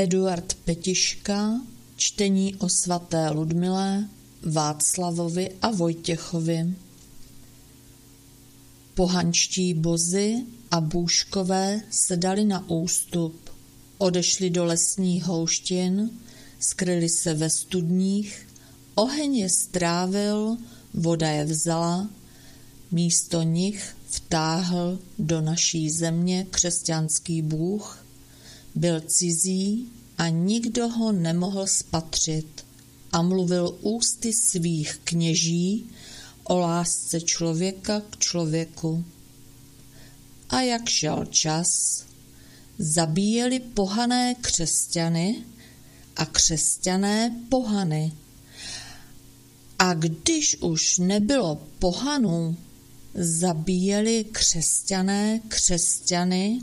Eduard 0.00 0.54
Petiška 0.64 1.60
Čtení 1.96 2.54
o 2.54 2.68
svaté 2.68 3.30
Ludmile, 3.30 4.08
Václavovi 4.42 5.50
a 5.62 5.70
Vojtěchovi. 5.70 6.74
Pohančtí 8.94 9.74
bozy 9.74 10.36
a 10.70 10.80
bůžkové 10.80 11.80
se 11.90 12.16
dali 12.16 12.44
na 12.44 12.70
ústup, 12.70 13.50
odešli 13.98 14.50
do 14.50 14.64
lesních 14.64 15.24
houštin, 15.24 16.10
skryli 16.60 17.08
se 17.08 17.34
ve 17.34 17.50
studních, 17.50 18.48
oheň 18.94 19.36
je 19.36 19.48
strávil, 19.48 20.56
voda 20.94 21.28
je 21.28 21.44
vzala, 21.44 22.10
místo 22.90 23.42
nich 23.42 23.96
vtáhl 24.08 24.98
do 25.18 25.40
naší 25.40 25.90
země 25.90 26.46
křesťanský 26.50 27.42
bůh, 27.42 28.04
byl 28.74 29.00
cizí 29.00 29.88
a 30.20 30.28
nikdo 30.28 30.88
ho 30.88 31.12
nemohl 31.12 31.66
spatřit 31.66 32.64
a 33.12 33.22
mluvil 33.22 33.78
ústy 33.80 34.32
svých 34.32 35.00
kněží 35.04 35.90
o 36.44 36.58
lásce 36.58 37.20
člověka 37.20 38.00
k 38.10 38.18
člověku. 38.18 39.04
A 40.48 40.60
jak 40.60 40.88
šel 40.88 41.24
čas, 41.24 42.04
zabíjeli 42.78 43.60
pohané 43.60 44.34
křesťany 44.40 45.44
a 46.16 46.26
křesťané 46.26 47.36
pohany. 47.48 48.12
A 49.78 49.94
když 49.94 50.56
už 50.56 50.98
nebylo 50.98 51.62
pohanů, 51.78 52.56
zabíjeli 53.14 54.24
křesťané 54.32 55.40
křesťany 55.48 56.60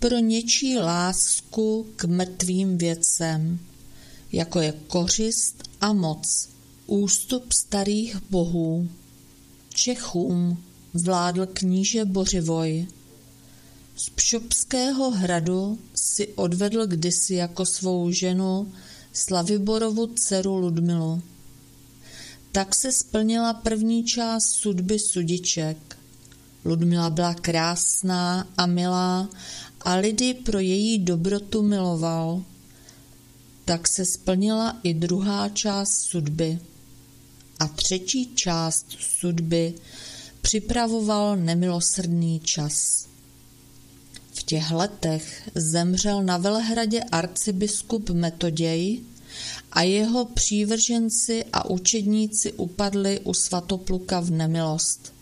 pro 0.00 0.18
něčí 0.18 0.78
lásku 0.78 1.86
k 1.96 2.04
mrtvým 2.04 2.78
věcem, 2.78 3.58
jako 4.32 4.60
je 4.60 4.74
kořist 4.86 5.62
a 5.80 5.92
moc, 5.92 6.48
ústup 6.86 7.52
starých 7.52 8.16
bohů. 8.30 8.88
Čechům 9.74 10.62
vládl 10.94 11.46
kníže 11.52 12.04
Bořivoj. 12.04 12.86
Z 13.96 14.10
Pšopského 14.10 15.10
hradu 15.10 15.78
si 15.94 16.28
odvedl 16.28 16.86
kdysi 16.86 17.34
jako 17.34 17.66
svou 17.66 18.10
ženu 18.10 18.72
Slaviborovu 19.12 20.06
dceru 20.06 20.56
Ludmilu. 20.56 21.22
Tak 22.52 22.74
se 22.74 22.92
splnila 22.92 23.54
první 23.54 24.04
část 24.04 24.44
sudby 24.44 24.98
sudiček. 24.98 25.96
Ludmila 26.64 27.10
byla 27.10 27.34
krásná 27.34 28.48
a 28.56 28.66
milá 28.66 29.28
a 29.80 29.94
lidi 29.94 30.34
pro 30.34 30.58
její 30.58 30.98
dobrotu 30.98 31.62
miloval. 31.62 32.42
tak 33.64 33.88
se 33.88 34.04
splnila 34.04 34.80
i 34.82 34.94
druhá 34.94 35.48
část 35.48 35.92
sudby. 35.92 36.58
A 37.58 37.68
třetí 37.68 38.34
část 38.34 38.86
sudby 39.20 39.74
připravoval 40.40 41.36
nemilosrdný 41.36 42.40
čas. 42.40 43.06
V 44.32 44.42
těch 44.42 44.70
letech 44.70 45.50
zemřel 45.54 46.22
na 46.22 46.38
Velehradě 46.38 47.00
arcibiskup 47.02 48.10
Metoděj 48.10 49.00
a 49.72 49.82
jeho 49.82 50.24
přívrženci 50.24 51.44
a 51.52 51.70
učedníci 51.70 52.52
upadli 52.52 53.20
u 53.20 53.34
svatopluka 53.34 54.20
v 54.20 54.30
nemilost. 54.30 55.12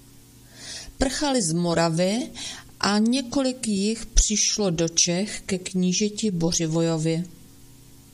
Prchali 0.98 1.42
z 1.42 1.52
Moravy 1.52 2.30
a 2.80 2.98
několik 2.98 3.68
jich 3.68 4.06
přišlo 4.06 4.70
do 4.70 4.88
Čech 4.88 5.42
ke 5.46 5.58
knížeti 5.58 6.30
Bořivojovi. 6.30 7.24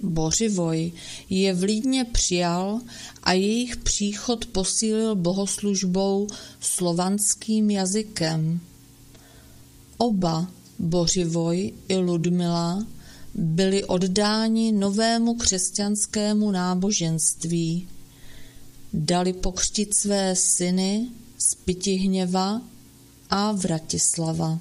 Bořivoj 0.02 0.92
je 1.30 1.54
v 1.54 1.62
Lídně 1.62 2.04
přijal 2.04 2.80
a 3.22 3.32
jejich 3.32 3.76
příchod 3.76 4.46
posílil 4.46 5.14
bohoslužbou 5.14 6.26
slovanským 6.60 7.70
jazykem. 7.70 8.60
Oba, 9.98 10.50
Bořivoj 10.78 11.72
i 11.88 11.96
Ludmila, 11.96 12.86
byli 13.34 13.84
oddáni 13.84 14.72
novému 14.72 15.34
křesťanskému 15.34 16.50
náboženství. 16.50 17.88
Dali 18.92 19.32
pokřtit 19.32 19.94
své 19.94 20.36
syny 20.36 21.08
z 21.38 21.54
Pitihněva 21.54 22.60
a 23.30 23.52
Vratislava. 23.52 24.58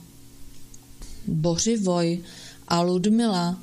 Bořivoj 1.27 2.23
a 2.67 2.81
Ludmila 2.81 3.59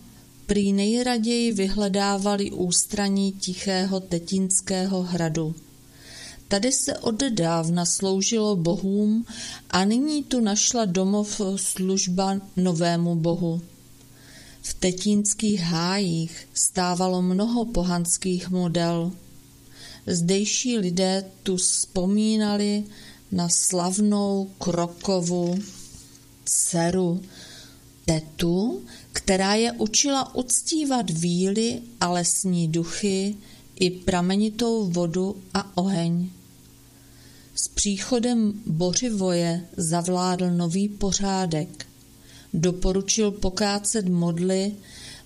prý 0.47 0.73
nejraději 0.73 1.53
vyhledávali 1.53 2.51
ústraní 2.51 3.33
tichého 3.33 4.01
Tetínského 4.01 5.03
hradu. 5.03 5.55
Tady 6.49 6.73
se 6.73 6.99
oddávna 6.99 7.85
sloužilo 7.85 8.57
bohům 8.57 9.27
a 9.71 9.85
nyní 9.85 10.25
tu 10.25 10.41
našla 10.41 10.85
domov 10.85 11.41
služba 11.57 12.41
novému 12.57 13.15
bohu. 13.15 13.61
V 14.63 14.75
tetínských 14.75 15.61
hájích 15.61 16.49
stávalo 16.55 17.23
mnoho 17.23 17.65
pohanských 17.65 18.51
model. 18.51 19.13
Zdejší 20.07 20.79
lidé 20.79 21.25
tu 21.43 21.57
vzpomínali 21.57 22.85
na 23.33 23.49
slavnou 23.49 24.51
Krokovu 24.59 25.59
dceru, 26.45 27.21
tetu, 28.05 28.83
která 29.13 29.55
je 29.55 29.73
učila 29.73 30.35
uctívat 30.35 31.11
víly 31.11 31.83
a 32.01 32.11
lesní 32.11 32.69
duchy 32.69 33.37
i 33.77 33.91
pramenitou 33.91 34.91
vodu 34.91 35.37
a 35.55 35.77
oheň. 35.77 36.31
S 37.55 37.69
příchodem 37.69 38.53
Bořivoje 38.67 39.67
zavládl 39.77 40.51
nový 40.51 40.89
pořádek. 40.89 41.87
Doporučil 42.55 43.31
pokácet 43.31 44.09
modly 44.09 44.73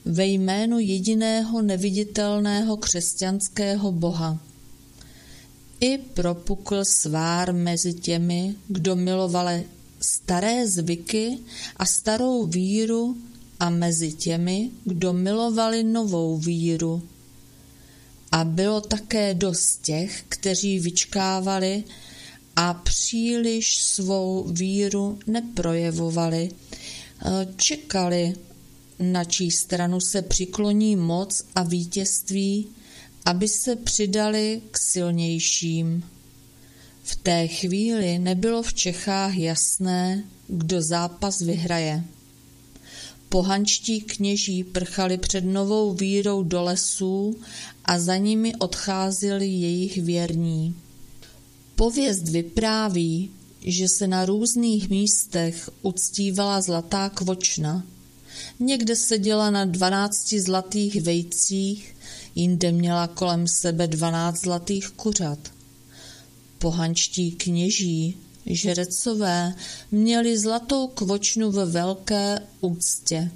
ve 0.04 0.26
jménu 0.26 0.78
jediného 0.78 1.62
neviditelného 1.62 2.76
křesťanského 2.76 3.92
boha. 3.92 4.38
I 5.80 5.98
propukl 5.98 6.84
svár 6.84 7.54
mezi 7.54 7.94
těmi, 7.94 8.54
kdo 8.68 8.96
milovali 8.96 9.64
staré 10.00 10.68
zvyky 10.68 11.38
a 11.76 11.86
starou 11.86 12.46
víru 12.46 13.16
a 13.60 13.70
mezi 13.70 14.12
těmi, 14.12 14.70
kdo 14.84 15.12
milovali 15.12 15.84
novou 15.84 16.38
víru. 16.38 17.02
A 18.32 18.44
bylo 18.44 18.80
také 18.80 19.34
dost 19.34 19.82
těch, 19.82 20.24
kteří 20.28 20.78
vyčkávali 20.78 21.84
a 22.56 22.74
příliš 22.74 23.76
svou 23.76 24.44
víru 24.48 25.18
neprojevovali, 25.26 26.50
čekali, 27.56 28.34
na 28.98 29.24
čí 29.24 29.50
stranu 29.50 30.00
se 30.00 30.22
přikloní 30.22 30.96
moc 30.96 31.44
a 31.54 31.62
vítězství, 31.62 32.66
aby 33.24 33.48
se 33.48 33.76
přidali 33.76 34.62
k 34.70 34.78
silnějším. 34.78 36.04
V 37.02 37.16
té 37.16 37.48
chvíli 37.48 38.18
nebylo 38.18 38.62
v 38.62 38.74
Čechách 38.74 39.36
jasné, 39.36 40.24
kdo 40.48 40.82
zápas 40.82 41.40
vyhraje. 41.40 42.04
Pohančtí 43.28 44.00
kněží 44.00 44.64
prchali 44.64 45.18
před 45.18 45.44
novou 45.44 45.94
vírou 45.94 46.42
do 46.42 46.62
lesů 46.62 47.36
a 47.84 47.98
za 47.98 48.16
nimi 48.16 48.54
odcházeli 48.54 49.46
jejich 49.46 49.98
věrní. 49.98 50.74
Pověst 51.76 52.28
vypráví, 52.28 53.30
že 53.60 53.88
se 53.88 54.06
na 54.06 54.24
různých 54.24 54.90
místech 54.90 55.70
uctívala 55.82 56.60
zlatá 56.60 57.08
kvočna. 57.08 57.86
Někde 58.60 58.96
seděla 58.96 59.50
na 59.50 59.64
dvanácti 59.64 60.40
zlatých 60.40 61.02
vejcích, 61.02 61.93
jinde 62.34 62.72
měla 62.72 63.06
kolem 63.06 63.48
sebe 63.48 63.86
dvanáct 63.86 64.40
zlatých 64.40 64.88
kuřat. 64.88 65.38
Pohančtí 66.58 67.32
kněží, 67.32 68.16
žrecové, 68.46 69.54
měli 69.90 70.38
zlatou 70.38 70.86
kvočnu 70.86 71.50
ve 71.50 71.66
velké 71.66 72.38
úctě. 72.60 73.30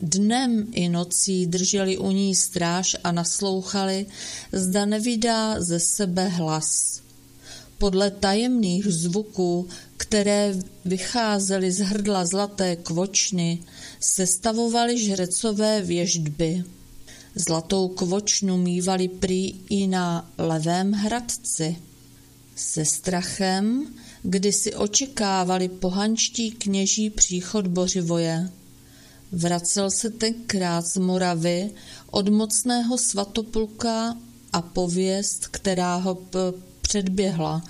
Dnem 0.00 0.66
i 0.72 0.88
nocí 0.88 1.46
drželi 1.46 1.98
u 1.98 2.10
ní 2.10 2.34
stráž 2.34 2.96
a 3.04 3.12
naslouchali, 3.12 4.06
zda 4.52 4.84
nevydá 4.84 5.60
ze 5.60 5.80
sebe 5.80 6.28
hlas. 6.28 7.00
Podle 7.78 8.10
tajemných 8.10 8.86
zvuků, 8.86 9.68
které 9.96 10.54
vycházely 10.84 11.72
z 11.72 11.78
hrdla 11.78 12.24
zlaté 12.24 12.76
kvočny, 12.76 13.58
sestavovali 14.00 15.04
žrecové 15.04 15.82
věždby. 15.82 16.64
Zlatou 17.36 17.88
kvočnu 17.88 18.56
mývali 18.56 19.08
prý 19.08 19.54
i 19.68 19.86
na 19.86 20.30
levém 20.38 20.92
hradci. 20.92 21.76
Se 22.56 22.84
strachem, 22.84 23.86
kdy 24.22 24.52
si 24.52 24.74
očekávali 24.74 25.68
pohančtí 25.68 26.50
kněží 26.50 27.10
příchod 27.10 27.66
Bořivoje. 27.66 28.50
Vracel 29.32 29.90
se 29.90 30.10
tenkrát 30.10 30.86
z 30.86 30.96
Moravy 30.96 31.70
od 32.10 32.28
mocného 32.28 32.98
svatopulka 32.98 34.16
a 34.52 34.62
pověst, 34.62 35.46
která 35.46 35.96
ho 35.96 36.18
předběhla, 36.80 37.64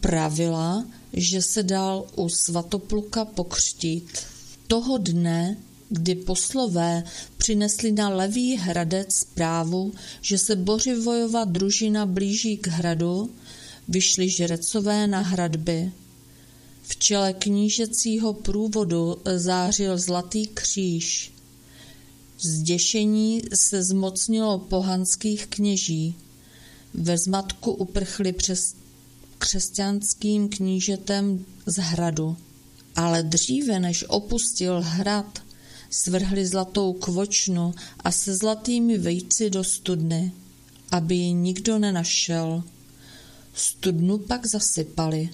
pravila, 0.00 0.84
že 1.12 1.42
se 1.42 1.62
dal 1.62 2.06
u 2.16 2.28
svatopluka 2.28 3.24
pokřtít. 3.24 4.18
Toho 4.66 4.98
dne, 4.98 5.56
kdy 5.90 6.14
poslové 6.14 7.04
přinesli 7.36 7.92
na 7.92 8.08
levý 8.08 8.56
hradec 8.56 9.14
zprávu, 9.14 9.92
že 10.20 10.38
se 10.38 10.56
Bořivojova 10.56 11.44
družina 11.44 12.06
blíží 12.06 12.56
k 12.56 12.66
hradu, 12.66 13.30
vyšli 13.88 14.28
žrecové 14.28 15.06
na 15.06 15.20
hradby. 15.20 15.92
V 16.82 16.96
čele 16.96 17.32
knížecího 17.32 18.32
průvodu 18.32 19.16
zářil 19.36 19.98
zlatý 19.98 20.46
kříž. 20.46 21.32
Zděšení 22.40 23.42
se 23.54 23.82
zmocnilo 23.82 24.58
pohanských 24.58 25.46
kněží. 25.46 26.14
Ve 26.94 27.18
zmatku 27.18 27.72
uprchli 27.72 28.32
přes 28.32 28.74
křesťanským 29.38 30.48
knížetem 30.48 31.44
z 31.66 31.76
hradu. 31.76 32.36
Ale 32.96 33.22
dříve, 33.22 33.80
než 33.80 34.04
opustil 34.08 34.80
hrad, 34.84 35.38
svrhli 35.90 36.46
zlatou 36.46 36.92
kvočnu 36.92 37.74
a 37.98 38.10
se 38.12 38.36
zlatými 38.36 38.98
vejci 38.98 39.50
do 39.50 39.64
studny, 39.64 40.32
aby 40.90 41.14
ji 41.14 41.32
nikdo 41.32 41.78
nenašel. 41.78 42.62
Studnu 43.54 44.18
pak 44.18 44.46
zasypali. 44.46 45.28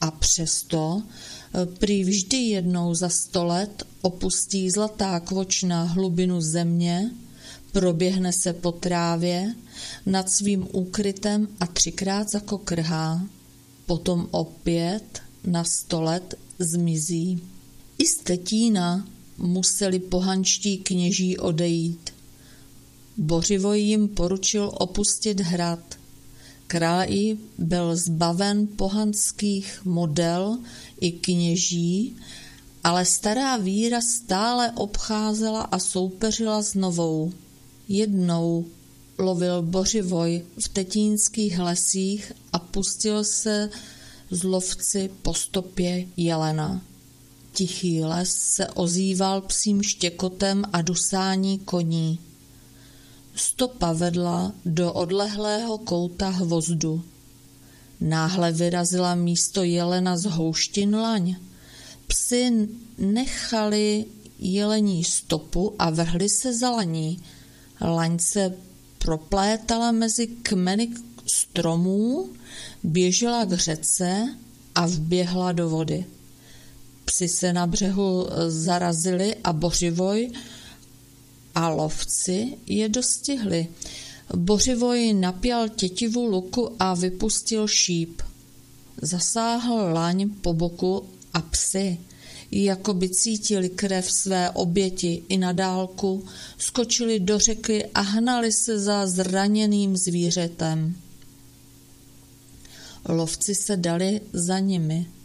A 0.00 0.10
přesto 0.10 1.02
eh, 1.02 1.66
prý 1.66 2.04
vždy 2.04 2.36
jednou 2.36 2.94
za 2.94 3.08
sto 3.08 3.44
let 3.44 3.82
opustí 4.02 4.70
zlatá 4.70 5.20
kvočna 5.20 5.84
hlubinu 5.84 6.40
země, 6.40 7.10
proběhne 7.72 8.32
se 8.32 8.52
po 8.52 8.72
trávě 8.72 9.54
nad 10.06 10.30
svým 10.30 10.68
úkrytem 10.72 11.48
a 11.60 11.66
třikrát 11.66 12.30
zakokrhá. 12.30 13.26
Potom 13.86 14.28
opět 14.30 15.22
na 15.44 15.64
sto 15.64 16.02
let 16.02 16.34
zmizí. 16.58 17.42
I 17.98 18.06
z 18.06 18.16
Tetína 18.16 19.06
museli 19.38 19.98
pohanští 19.98 20.78
kněží 20.78 21.38
odejít. 21.38 22.10
Bořivoj 23.16 23.80
jim 23.80 24.08
poručil 24.08 24.72
opustit 24.74 25.40
hrad. 25.40 25.98
Král 26.66 27.06
byl 27.58 27.96
zbaven 27.96 28.66
pohanských 28.66 29.80
model 29.84 30.58
i 31.00 31.12
kněží, 31.12 32.16
ale 32.84 33.04
stará 33.04 33.56
víra 33.56 34.00
stále 34.00 34.72
obcházela 34.72 35.62
a 35.62 35.78
soupeřila 35.78 36.62
s 36.62 36.74
novou. 36.74 37.32
Jednou 37.88 38.66
lovil 39.18 39.62
bořivoj 39.62 40.42
v 40.60 40.68
tetínských 40.68 41.58
lesích 41.58 42.32
a 42.52 42.58
pustil 42.58 43.24
se 43.24 43.70
z 44.30 44.42
lovci 44.42 45.10
po 45.22 45.34
stopě 45.34 46.06
jelena. 46.16 46.82
Tichý 47.58 48.04
les 48.04 48.30
se 48.30 48.66
ozýval 48.66 49.40
psím 49.40 49.82
štěkotem 49.82 50.64
a 50.72 50.82
dusání 50.82 51.58
koní. 51.58 52.18
Stopa 53.34 53.92
vedla 53.92 54.52
do 54.64 54.92
odlehlého 54.92 55.78
kouta 55.78 56.28
hvozdu. 56.28 57.02
Náhle 58.00 58.52
vyrazila 58.52 59.14
místo 59.14 59.62
jelena 59.62 60.16
z 60.16 60.24
houštin 60.24 60.96
laň. 60.96 61.36
Psi 62.06 62.68
nechali 62.98 64.04
jelení 64.38 65.04
stopu 65.04 65.74
a 65.78 65.90
vrhli 65.90 66.28
se 66.28 66.54
za 66.54 66.70
laní. 66.70 67.22
Laň 67.80 68.18
se 68.18 68.54
proplétala 68.98 69.92
mezi 69.92 70.26
kmeny 70.26 70.88
stromů, 71.26 72.28
běžela 72.82 73.44
k 73.44 73.52
řece 73.52 74.34
a 74.74 74.86
vběhla 74.86 75.52
do 75.52 75.68
vody. 75.68 76.04
Psi 77.08 77.28
se 77.28 77.52
na 77.52 77.66
břehu 77.66 78.26
zarazili 78.48 79.34
a 79.44 79.52
bořivoj 79.52 80.30
a 81.54 81.68
lovci 81.68 82.56
je 82.66 82.88
dostihli. 82.88 83.68
Bořivoj 84.36 85.12
napěl 85.12 85.68
tětivu 85.68 86.26
luku 86.26 86.76
a 86.78 86.94
vypustil 86.94 87.68
šíp. 87.68 88.22
Zasáhl 89.02 89.74
laň 89.92 90.30
po 90.40 90.52
boku 90.52 91.08
a 91.34 91.40
psy, 91.40 91.98
jako 92.50 92.94
by 92.94 93.08
cítili 93.08 93.68
krev 93.68 94.12
své 94.12 94.50
oběti 94.50 95.22
i 95.28 95.36
na 95.38 95.52
dálku, 95.52 96.24
skočili 96.58 97.20
do 97.20 97.38
řeky 97.38 97.84
a 97.94 98.00
hnali 98.00 98.52
se 98.52 98.78
za 98.78 99.06
zraněným 99.06 99.96
zvířetem. 99.96 100.96
Lovci 103.08 103.54
se 103.54 103.76
dali 103.76 104.20
za 104.32 104.58
nimi. 104.58 105.17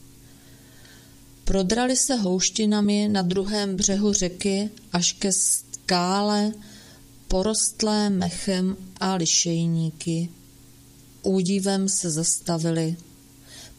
Prodrali 1.44 1.96
se 1.96 2.16
houštinami 2.16 3.08
na 3.08 3.22
druhém 3.22 3.76
břehu 3.76 4.14
řeky 4.14 4.70
až 4.92 5.12
ke 5.12 5.32
skále, 5.32 6.52
porostlé 7.28 8.10
mechem 8.10 8.78
a 9.00 9.14
lišejníky. 9.16 10.30
Údivem 11.24 11.90
se 11.90 12.10
zastavili. 12.12 12.96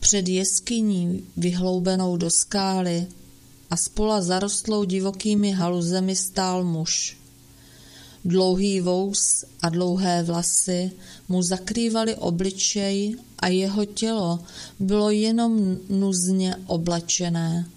Před 0.00 0.28
jeskyní 0.28 1.26
vyhloubenou 1.36 2.16
do 2.16 2.30
skály 2.30 3.06
a 3.70 3.76
spola 3.76 4.22
zarostlou 4.22 4.84
divokými 4.84 5.52
haluzemi 5.52 6.16
stál 6.16 6.64
muž. 6.64 7.16
Dlouhý 8.24 8.80
vous 8.80 9.44
a 9.60 9.68
dlouhé 9.68 10.22
vlasy 10.22 10.90
mu 11.28 11.42
zakrývaly 11.42 12.16
obličej 12.16 13.16
a 13.38 13.48
jeho 13.48 13.84
tělo 13.84 14.40
bylo 14.80 15.10
jenom 15.10 15.76
nuzně 15.88 16.56
oblečené. 16.66 17.68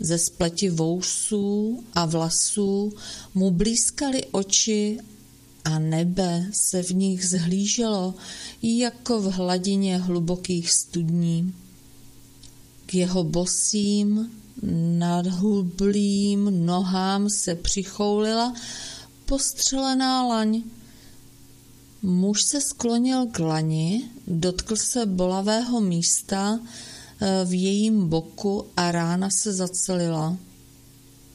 Ze 0.00 0.18
spleti 0.18 0.70
vousů 0.70 1.84
a 1.94 2.04
vlasů 2.04 2.92
mu 3.34 3.50
blízkaly 3.50 4.24
oči 4.32 4.98
a 5.64 5.78
nebe 5.78 6.46
se 6.52 6.82
v 6.82 6.90
nich 6.90 7.28
zhlíželo 7.28 8.14
jako 8.62 9.20
v 9.20 9.32
hladině 9.32 9.98
hlubokých 9.98 10.70
studní. 10.70 11.54
K 12.86 12.94
jeho 12.94 13.24
bosým, 13.24 14.30
nadhublým 14.98 16.66
nohám 16.66 17.30
se 17.30 17.54
přichoulila 17.54 18.54
postřelená 19.26 20.26
laň. 20.26 20.62
Muž 22.02 22.42
se 22.42 22.60
sklonil 22.60 23.26
k 23.26 23.38
lani, 23.38 24.10
dotkl 24.26 24.76
se 24.76 25.06
bolavého 25.06 25.80
místa 25.80 26.60
eh, 26.60 27.44
v 27.44 27.62
jejím 27.62 28.08
boku 28.08 28.66
a 28.76 28.92
rána 28.92 29.30
se 29.30 29.52
zacelila. 29.52 30.36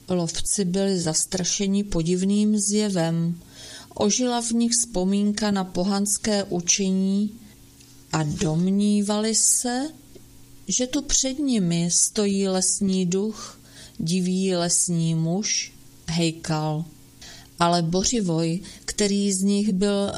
Lovci 0.09 0.65
byli 0.65 0.99
zastrašeni 0.99 1.83
podivným 1.83 2.59
zjevem. 2.59 3.39
Ožila 3.93 4.41
v 4.41 4.51
nich 4.51 4.71
vzpomínka 4.71 5.51
na 5.51 5.63
pohanské 5.63 6.43
učení 6.43 7.39
a 8.11 8.23
domnívali 8.23 9.35
se, 9.35 9.89
že 10.67 10.87
tu 10.87 11.01
před 11.01 11.39
nimi 11.39 11.89
stojí 11.91 12.47
lesní 12.47 13.05
duch, 13.05 13.59
divý 13.97 14.55
lesní 14.55 15.15
muž, 15.15 15.73
hejkal 16.07 16.85
ale 17.59 17.81
Bořivoj, 17.81 18.59
který 18.85 19.33
z 19.33 19.41
nich 19.41 19.73
byl 19.73 20.11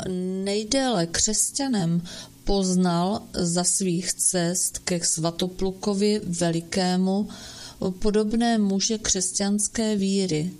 nejdéle 0.43 1.07
křesťanem, 1.07 2.01
poznal 2.43 3.21
za 3.33 3.63
svých 3.63 4.13
cest 4.13 4.77
ke 4.77 5.05
svatoplukovi 5.05 6.21
velikému 6.23 7.27
podobné 7.99 8.57
muže 8.57 8.97
křesťanské 8.97 9.95
víry. 9.95 10.51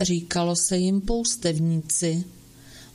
Říkalo 0.00 0.56
se 0.56 0.76
jim 0.76 1.00
poustevníci. 1.00 2.24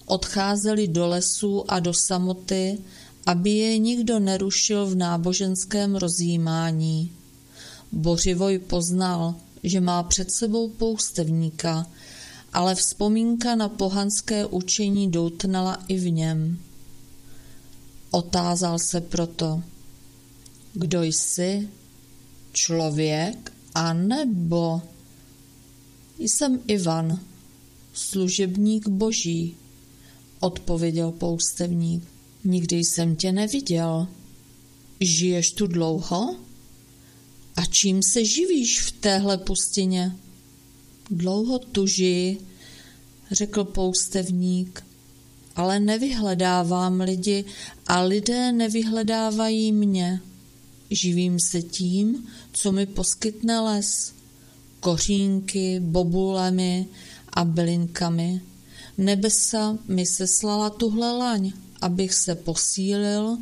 Odcházeli 0.06 0.88
do 0.88 1.08
lesů 1.08 1.72
a 1.72 1.80
do 1.80 1.94
samoty, 1.94 2.78
aby 3.26 3.50
je 3.50 3.78
nikdo 3.78 4.20
nerušil 4.20 4.86
v 4.86 4.96
náboženském 4.96 5.96
rozjímání. 5.96 7.12
Bořivoj 7.92 8.60
poznal, 8.60 9.36
že 9.64 9.82
má 9.82 10.04
před 10.04 10.32
sebou 10.32 10.70
poustevníka, 10.70 11.88
ale 12.54 12.76
vzpomínka 12.76 13.56
na 13.56 13.70
pohanské 13.70 14.46
učení 14.46 15.12
doutnala 15.12 15.84
i 15.88 15.98
v 15.98 16.12
něm. 16.12 16.60
Otázal 18.12 18.80
se 18.80 19.02
proto, 19.02 19.64
kdo 20.74 21.04
jsi, 21.04 21.70
člověk 22.54 23.54
a 23.76 23.94
nebo 23.94 24.82
jsem 26.20 26.60
Ivan, 26.68 27.20
služebník 27.94 28.88
boží, 28.88 29.56
odpověděl 30.40 31.12
poustevník. 31.12 32.04
Nikdy 32.44 32.78
jsem 32.78 33.16
tě 33.16 33.32
neviděl. 33.32 34.08
Žiješ 35.00 35.52
tu 35.52 35.68
dlouho? 35.68 36.36
A 37.56 37.66
čím 37.66 38.04
se 38.04 38.26
živíš 38.26 38.82
v 38.82 38.92
téhle 38.92 39.38
pustině? 39.38 40.16
Dlouho 41.12 41.60
tuži, 41.60 42.38
řekl 43.32 43.64
poustevník, 43.64 44.84
ale 45.56 45.80
nevyhledávám 45.80 47.02
lidi 47.02 47.46
a 47.88 48.02
lidé 48.02 48.52
nevyhledávají 48.52 49.72
mě. 49.72 50.22
Živím 50.92 51.40
se 51.40 51.62
tím, 51.62 52.28
co 52.54 52.72
mi 52.72 52.86
poskytne 52.86 53.60
les. 53.60 54.14
Kořínky, 54.80 55.80
bobulemi 55.80 56.88
a 57.34 57.46
bylinkami. 57.46 58.42
Nebesa 58.98 59.78
mi 59.88 60.06
seslala 60.06 60.70
tuhle 60.70 61.12
laň, 61.12 61.52
abych 61.82 62.14
se 62.14 62.36
posílil 62.36 63.38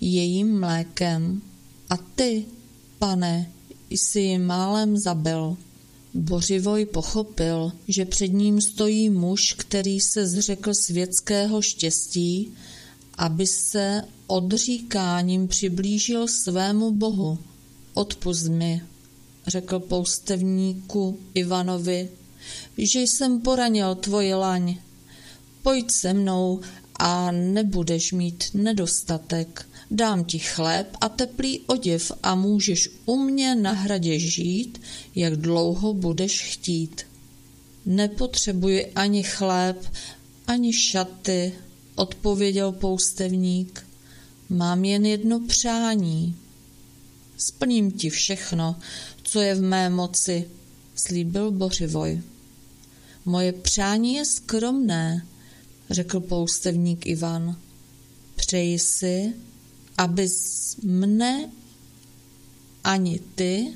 jejím 0.00 0.60
mlékem. 0.60 1.42
A 1.90 1.96
ty, 1.96 2.44
pane, 2.98 3.50
jsi 3.90 4.20
ji 4.20 4.38
málem 4.38 4.96
zabil. 4.96 5.56
Bořivoj 6.14 6.86
pochopil, 6.86 7.72
že 7.88 8.04
před 8.04 8.28
ním 8.28 8.60
stojí 8.60 9.10
muž, 9.10 9.54
který 9.58 10.00
se 10.00 10.26
zřekl 10.26 10.74
světského 10.74 11.62
štěstí, 11.62 12.52
aby 13.18 13.46
se 13.46 14.02
odříkáním 14.26 15.48
přiblížil 15.48 16.28
svému 16.28 16.92
bohu. 16.92 17.38
Odpust 17.94 18.48
mi, 18.48 18.82
řekl 19.46 19.78
poustevníku 19.78 21.18
Ivanovi, 21.34 22.08
že 22.78 23.00
jsem 23.00 23.40
poranil 23.40 23.94
tvoji 23.94 24.34
laň. 24.34 24.76
Pojď 25.62 25.90
se 25.90 26.14
mnou 26.14 26.60
a 26.94 27.30
nebudeš 27.30 28.12
mít 28.12 28.44
nedostatek. 28.54 29.66
Dám 29.94 30.24
ti 30.24 30.38
chléb 30.38 30.96
a 31.00 31.08
teplý 31.08 31.60
oděv 31.60 32.12
a 32.22 32.34
můžeš 32.34 32.88
u 33.06 33.16
mě 33.16 33.54
na 33.54 33.72
hradě 33.72 34.18
žít, 34.18 34.82
jak 35.14 35.36
dlouho 35.36 35.94
budeš 35.94 36.42
chtít. 36.42 37.06
Nepotřebuji 37.86 38.92
ani 38.94 39.22
chléb, 39.22 39.92
ani 40.46 40.72
šaty, 40.72 41.52
odpověděl 41.94 42.72
poustevník. 42.72 43.86
Mám 44.48 44.84
jen 44.84 45.06
jedno 45.06 45.40
přání. 45.40 46.36
Splním 47.36 47.92
ti 47.92 48.10
všechno, 48.10 48.76
co 49.22 49.40
je 49.40 49.54
v 49.54 49.62
mé 49.62 49.90
moci, 49.90 50.50
slíbil 50.94 51.50
Bořivoj. 51.50 52.22
Moje 53.24 53.52
přání 53.52 54.14
je 54.14 54.24
skromné, 54.24 55.26
řekl 55.90 56.20
poustevník 56.20 57.06
Ivan. 57.06 57.56
Přeji 58.34 58.78
si, 58.78 59.34
abys 59.98 60.76
mne 60.82 61.50
ani 62.84 63.20
ty, 63.34 63.74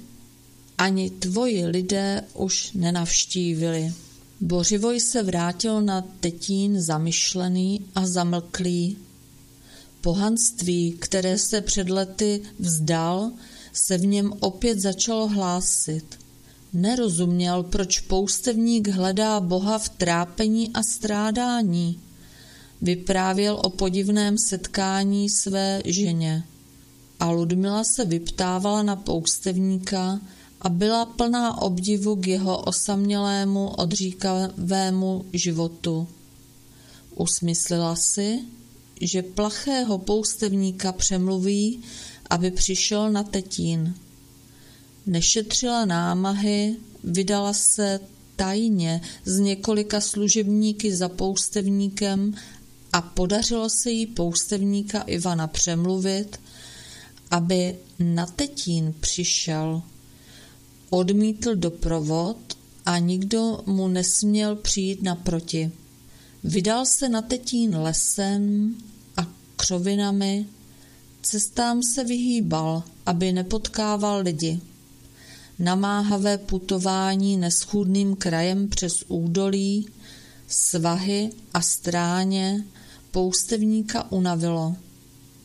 ani 0.79 1.11
tvoji 1.11 1.67
lidé 1.67 2.25
už 2.35 2.73
nenavštívili. 2.73 3.93
Bořivoj 4.41 5.01
se 5.01 5.23
vrátil 5.23 5.83
na 5.83 6.01
Tetín 6.21 6.81
zamyšlený 6.81 7.81
a 7.95 8.07
zamlklý. 8.07 8.99
Pohanství, 10.01 10.93
které 10.93 11.39
se 11.39 11.61
před 11.61 11.91
lety 11.91 12.43
vzdal, 12.59 13.31
se 13.73 13.99
v 13.99 14.07
něm 14.07 14.33
opět 14.41 14.79
začalo 14.79 15.29
hlásit. 15.29 16.19
Nerozuměl, 16.73 17.63
proč 17.63 18.01
poustevník 18.01 18.89
hledá 18.89 19.41
Boha 19.41 19.79
v 19.79 19.89
trápení 19.89 20.71
a 20.75 20.83
strádání. 20.83 22.01
Vyprávěl 22.83 23.61
o 23.65 23.71
podivném 23.71 24.39
setkání 24.39 25.31
své 25.31 25.83
ženě. 25.85 26.45
A 27.21 27.31
Ludmila 27.31 27.85
se 27.85 28.05
vyptávala 28.05 28.83
na 28.83 28.97
poustevníka 28.97 30.21
a 30.61 30.69
byla 30.69 31.07
plná 31.07 31.63
obdivu 31.63 32.17
k 32.17 32.27
jeho 32.27 32.59
osamělému, 32.59 33.69
odříkavému 33.69 35.25
životu. 35.33 36.09
Usmyslela 37.17 37.97
si, 37.97 38.39
že 39.01 39.23
plachého 39.23 39.99
poustevníka 39.99 40.93
přemluví, 40.93 41.81
aby 42.31 42.51
přišel 42.51 43.13
na 43.13 43.23
tetín. 43.23 43.95
Nešetřila 45.07 45.85
námahy, 45.85 46.77
vydala 47.05 47.53
se 47.53 48.01
tajně 48.37 49.01
s 49.25 49.39
několika 49.39 50.01
služebníky 50.01 50.97
za 50.97 51.09
poustevníkem 51.09 52.35
a 52.99 53.01
podařilo 53.01 53.71
se 53.71 53.91
jí 53.91 54.07
poustevníka 54.07 55.01
Ivana 55.01 55.47
přemluvit, 55.47 56.41
aby 57.31 57.77
na 57.99 58.27
tetín 58.27 58.95
přišel. 59.01 59.83
Odmítl 60.91 61.55
doprovod 61.57 62.37
a 62.87 62.99
nikdo 62.99 63.61
mu 63.67 63.89
nesměl 63.89 64.57
přijít 64.57 65.03
naproti. 65.03 65.73
Vydal 66.45 66.87
se 66.87 67.09
na 67.09 67.23
tetín 67.23 67.77
lesem 67.77 68.75
a 69.17 69.27
křovinami, 69.57 70.47
cestám 71.23 71.83
se 71.83 72.05
vyhýbal, 72.05 72.83
aby 73.07 73.33
nepotkával 73.33 74.21
lidi. 74.21 74.61
Namáhavé 75.59 76.39
putování 76.39 77.37
neschůdným 77.37 78.17
krajem 78.17 78.69
přes 78.69 79.05
údolí, 79.09 79.89
svahy 80.49 81.31
a 81.55 81.61
stráně 81.61 82.65
poustevníka 83.19 84.13
unavilo. 84.13 84.77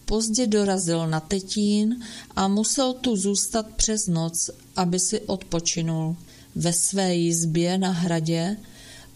Pozdě 0.06 0.48
dorazil 0.48 1.08
na 1.08 1.20
Tetín 1.20 2.04
a 2.36 2.48
musel 2.48 2.94
tu 2.94 3.16
zůstat 3.16 3.68
přes 3.68 4.08
noc, 4.08 4.50
aby 4.76 5.00
si 5.00 5.20
odpočinul. 5.20 6.16
Ve 6.56 6.74
své 6.74 7.16
jizbě 7.16 7.78
na 7.78 7.92
hradě 7.92 8.58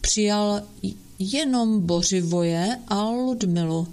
přijal 0.02 0.62
jenom 1.20 1.82
Bořivoje 1.82 2.80
a 2.88 3.10
Ludmilu. 3.10 3.88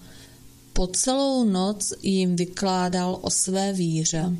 Po 0.73 0.87
celou 0.87 1.45
noc 1.45 1.93
jim 2.03 2.37
vykládal 2.37 3.19
o 3.21 3.31
své 3.31 3.73
víře. 3.73 4.37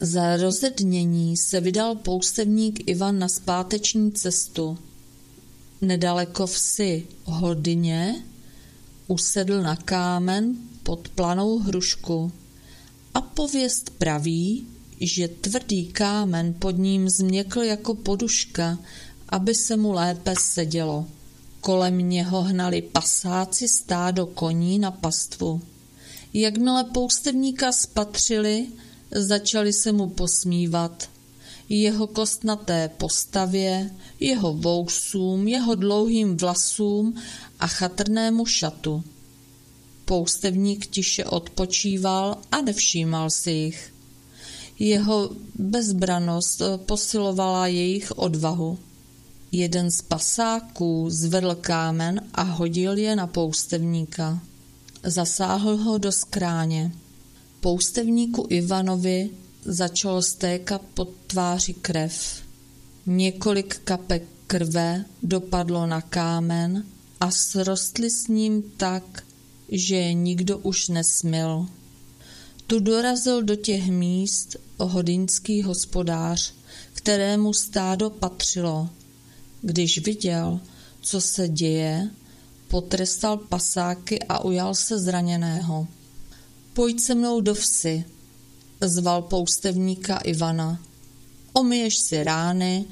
Za 0.00 0.36
rozednění 0.36 1.36
se 1.36 1.60
vydal 1.60 1.94
poustevník 1.94 2.90
Ivan 2.90 3.18
na 3.18 3.28
zpáteční 3.28 4.12
cestu. 4.12 4.78
Nedaleko 5.84 6.46
vsi 6.46 7.06
Hodině 7.24 8.24
usedl 9.08 9.62
na 9.62 9.76
kámen 9.76 10.56
pod 10.82 11.08
planou 11.08 11.58
hrušku 11.58 12.32
a 13.14 13.20
pověst 13.20 13.90
praví, 13.90 14.66
že 15.00 15.28
tvrdý 15.28 15.86
kámen 15.86 16.54
pod 16.58 16.70
ním 16.70 17.08
změkl 17.08 17.62
jako 17.62 17.94
poduška, 17.94 18.78
aby 19.28 19.54
se 19.54 19.76
mu 19.76 19.92
lépe 19.92 20.34
sedělo. 20.38 21.06
Kolem 21.60 21.98
něho 21.98 22.42
hnali 22.42 22.82
pasáci 22.82 23.68
stádo 23.68 24.26
koní 24.26 24.78
na 24.78 24.90
pastvu. 24.90 25.60
Jakmile 26.32 26.84
poustevníka 26.84 27.72
spatřili, 27.72 28.66
začali 29.10 29.72
se 29.72 29.92
mu 29.92 30.08
posmívat. 30.08 31.13
Jeho 31.76 32.06
kostnaté 32.06 32.88
postavě, 32.88 33.90
jeho 34.20 34.52
vousům, 34.52 35.48
jeho 35.48 35.74
dlouhým 35.74 36.36
vlasům 36.36 37.14
a 37.60 37.66
chatrnému 37.66 38.46
šatu. 38.46 39.04
Poustevník 40.04 40.86
tiše 40.86 41.24
odpočíval 41.24 42.38
a 42.52 42.60
nevšímal 42.60 43.30
si 43.30 43.50
jich. 43.50 43.94
Jeho 44.78 45.30
bezbranost 45.54 46.62
posilovala 46.86 47.66
jejich 47.66 48.18
odvahu. 48.18 48.78
Jeden 49.52 49.90
z 49.90 50.02
pasáků 50.02 51.06
zvedl 51.10 51.54
kámen 51.54 52.20
a 52.34 52.42
hodil 52.42 52.98
je 52.98 53.16
na 53.16 53.26
poustevníka. 53.26 54.40
Zasáhl 55.02 55.76
ho 55.76 55.98
do 55.98 56.12
skráně. 56.12 56.92
Poustevníku 57.60 58.46
Ivanovi 58.50 59.30
začalo 59.64 60.22
stékat 60.22 60.82
pod 60.94 61.10
tváři 61.26 61.74
krev. 61.74 62.42
Několik 63.06 63.78
kapek 63.84 64.22
krve 64.46 65.04
dopadlo 65.22 65.86
na 65.86 66.00
kámen 66.00 66.84
a 67.20 67.30
srostly 67.30 68.10
s 68.10 68.28
ním 68.28 68.62
tak, 68.76 69.24
že 69.68 69.96
je 69.96 70.12
nikdo 70.12 70.58
už 70.58 70.88
nesmil. 70.88 71.66
Tu 72.66 72.80
dorazil 72.80 73.42
do 73.42 73.56
těch 73.56 73.90
míst 73.90 74.56
hodinský 74.78 75.62
hospodář, 75.62 76.54
kterému 76.92 77.52
stádo 77.52 78.10
patřilo. 78.10 78.88
Když 79.62 79.98
viděl, 79.98 80.60
co 81.00 81.20
se 81.20 81.48
děje, 81.48 82.10
potrestal 82.68 83.36
pasáky 83.36 84.18
a 84.28 84.44
ujal 84.44 84.74
se 84.74 84.98
zraněného. 84.98 85.88
Pojď 86.72 87.00
se 87.00 87.14
mnou 87.14 87.40
do 87.40 87.54
vsi, 87.54 88.04
zval 88.88 89.22
poustevníka 89.22 90.18
Ivana. 90.18 90.80
Omiješ 91.52 91.94
si 92.08 92.24
rány, 92.24 92.84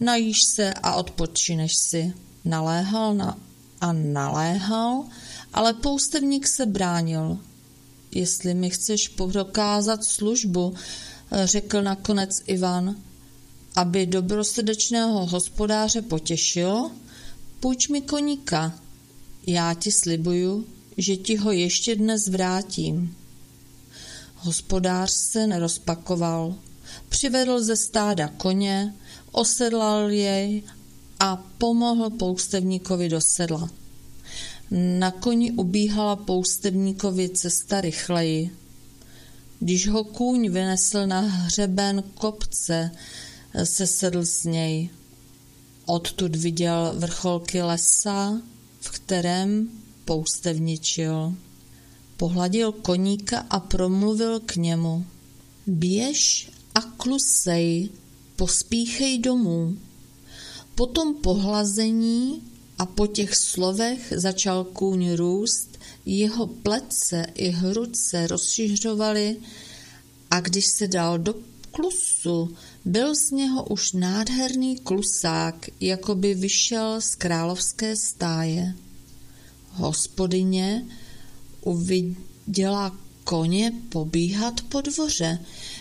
najíš 0.00 0.44
se 0.44 0.74
a 0.74 0.94
odpočineš 0.94 1.72
si. 1.76 2.12
Naléhal 2.44 3.14
na 3.14 3.38
a 3.80 3.92
naléhal, 3.92 5.04
ale 5.52 5.74
poustevník 5.74 6.46
se 6.46 6.66
bránil. 6.66 7.38
Jestli 8.10 8.54
mi 8.54 8.70
chceš 8.70 9.08
prokázat 9.08 10.04
službu, 10.04 10.74
řekl 11.44 11.82
nakonec 11.82 12.30
Ivan, 12.46 12.96
aby 13.76 14.06
dobrosrdečného 14.06 15.26
hospodáře 15.26 16.02
potěšil, 16.02 16.90
půjč 17.60 17.88
mi 17.88 18.00
koníka. 18.00 18.72
Já 19.46 19.74
ti 19.74 19.92
slibuju, 19.92 20.66
že 20.96 21.16
ti 21.16 21.36
ho 21.36 21.52
ještě 21.52 21.96
dnes 21.96 22.28
vrátím. 22.28 23.16
Hospodář 24.46 25.10
se 25.10 25.46
nerozpakoval. 25.46 26.54
Přivedl 27.08 27.62
ze 27.62 27.76
stáda 27.76 28.28
koně, 28.28 28.94
osedlal 29.32 30.10
jej 30.10 30.62
a 31.20 31.36
pomohl 31.58 32.10
poustevníkovi 32.10 33.08
do 33.08 33.20
sedla. 33.20 33.70
Na 34.70 35.10
koni 35.10 35.52
ubíhala 35.52 36.16
poustevníkovi 36.16 37.28
cesta 37.28 37.80
rychleji. 37.80 38.50
Když 39.60 39.88
ho 39.88 40.04
kůň 40.04 40.48
vynesl 40.48 41.06
na 41.06 41.20
hřeben 41.20 42.02
kopce, 42.14 42.90
se 43.64 43.86
sedl 43.86 44.24
s 44.24 44.44
něj. 44.44 44.90
Odtud 45.86 46.36
viděl 46.36 46.94
vrcholky 46.96 47.62
lesa, 47.62 48.40
v 48.80 48.90
kterém 48.90 49.68
poustevničil. 50.04 51.34
Pohladil 52.16 52.72
koníka 52.72 53.46
a 53.50 53.60
promluvil 53.60 54.40
k 54.40 54.56
němu. 54.56 55.06
Běž 55.66 56.50
a 56.74 56.80
klusej, 56.80 57.88
pospíchej 58.36 59.18
domů. 59.18 59.76
Po 60.74 60.86
tom 60.86 61.14
pohlazení 61.14 62.42
a 62.78 62.86
po 62.86 63.06
těch 63.06 63.36
slovech 63.36 64.12
začal 64.16 64.64
kůň 64.64 65.12
růst, 65.12 65.78
jeho 66.06 66.46
plece 66.46 67.26
i 67.34 67.48
hruce 67.48 68.26
rozšiřovaly 68.26 69.36
a 70.30 70.40
když 70.40 70.66
se 70.66 70.88
dal 70.88 71.18
do 71.18 71.34
klusu, 71.70 72.56
byl 72.84 73.14
z 73.14 73.30
něho 73.30 73.64
už 73.64 73.92
nádherný 73.92 74.78
klusák, 74.78 75.66
jako 75.80 76.14
by 76.14 76.34
vyšel 76.34 77.00
z 77.00 77.14
královské 77.14 77.96
stáje. 77.96 78.74
Hospodyně 79.70 80.86
uviděla 81.66 82.96
koně 83.24 83.72
pobíhat 83.88 84.60
po 84.60 84.80
dvoře. 84.80 85.38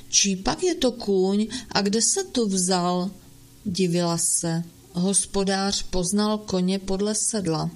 Čí 0.10 0.36
pak 0.36 0.64
je 0.64 0.76
to 0.76 0.92
kůň 0.92 1.48
a 1.72 1.82
kde 1.82 2.02
se 2.02 2.24
tu 2.24 2.48
vzal? 2.48 3.12
Divila 3.66 4.18
se. 4.18 4.64
Hospodář 4.94 5.84
poznal 5.84 6.38
koně 6.38 6.80
podle 6.80 7.16
sedla. 7.16 7.72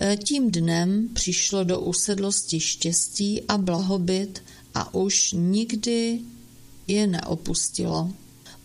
E, 0.00 0.16
tím 0.16 0.50
dnem 0.50 1.08
přišlo 1.12 1.64
do 1.64 1.80
usedlosti 1.80 2.60
štěstí 2.60 3.42
a 3.42 3.58
blahobyt 3.58 4.42
a 4.74 4.94
už 4.94 5.32
nikdy 5.32 6.20
je 6.86 7.06
neopustilo. 7.06 8.10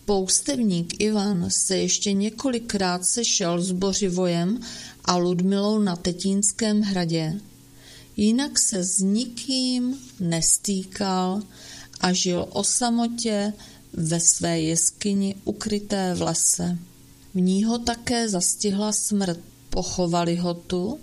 Poustevník 0.04 1.00
Ivan 1.00 1.50
se 1.50 1.76
ještě 1.76 2.12
několikrát 2.12 3.04
sešel 3.04 3.62
s 3.62 3.72
Bořivojem 3.72 4.60
a 5.04 5.16
Ludmilou 5.16 5.78
na 5.78 5.96
Tetínském 5.96 6.82
hradě. 6.82 7.40
Jinak 8.16 8.58
se 8.58 8.84
s 8.84 8.98
nikým 8.98 9.98
nestýkal 10.20 11.42
a 12.00 12.12
žil 12.12 12.46
o 12.50 12.64
samotě 12.64 13.52
ve 13.92 14.20
své 14.20 14.60
jeskyni 14.60 15.34
ukryté 15.44 16.14
v 16.14 16.22
lese. 16.22 16.78
V 17.34 17.40
ní 17.40 17.64
ho 17.64 17.78
také 17.78 18.28
zastihla 18.28 18.92
smrt. 18.92 19.40
Pochovali 19.70 20.36
ho 20.36 20.54
tu 20.54 21.00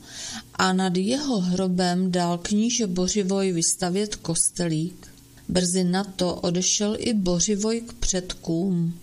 a 0.56 0.74
nad 0.74 0.98
jeho 0.98 1.40
hrobem 1.40 2.12
dal 2.12 2.38
kníže 2.38 2.88
Bořivoj 2.88 3.52
vystavět 3.52 4.16
kostelík. 4.16 5.08
Brzy 5.50 5.84
na 5.84 6.04
to 6.04 6.36
odešel 6.36 6.96
i 7.00 7.14
Bořivoj 7.14 7.82
k 7.82 7.94
předkům. 7.94 8.94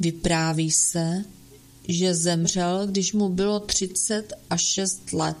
Vypráví 0.00 0.70
se, 0.70 1.24
že 1.88 2.14
zemřel, 2.14 2.86
když 2.86 3.12
mu 3.12 3.28
bylo 3.28 3.60
30 3.60 4.32
a 4.50 4.56
6 4.56 5.12
let. 5.12 5.36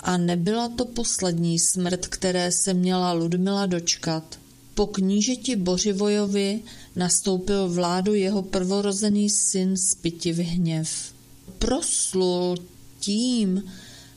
A 0.00 0.16
nebyla 0.16 0.68
to 0.68 0.84
poslední 0.84 1.58
smrt, 1.58 2.06
které 2.06 2.52
se 2.52 2.74
měla 2.74 3.12
Ludmila 3.12 3.66
dočkat. 3.66 4.38
Po 4.74 4.86
knížeti 4.86 5.56
Bořivojovi 5.56 6.60
nastoupil 6.96 7.68
vládu 7.68 8.14
jeho 8.14 8.42
prvorozený 8.42 9.30
syn 9.30 9.76
Spytivhněv. 9.76 11.12
Proslul 11.58 12.56
tím, 13.00 13.62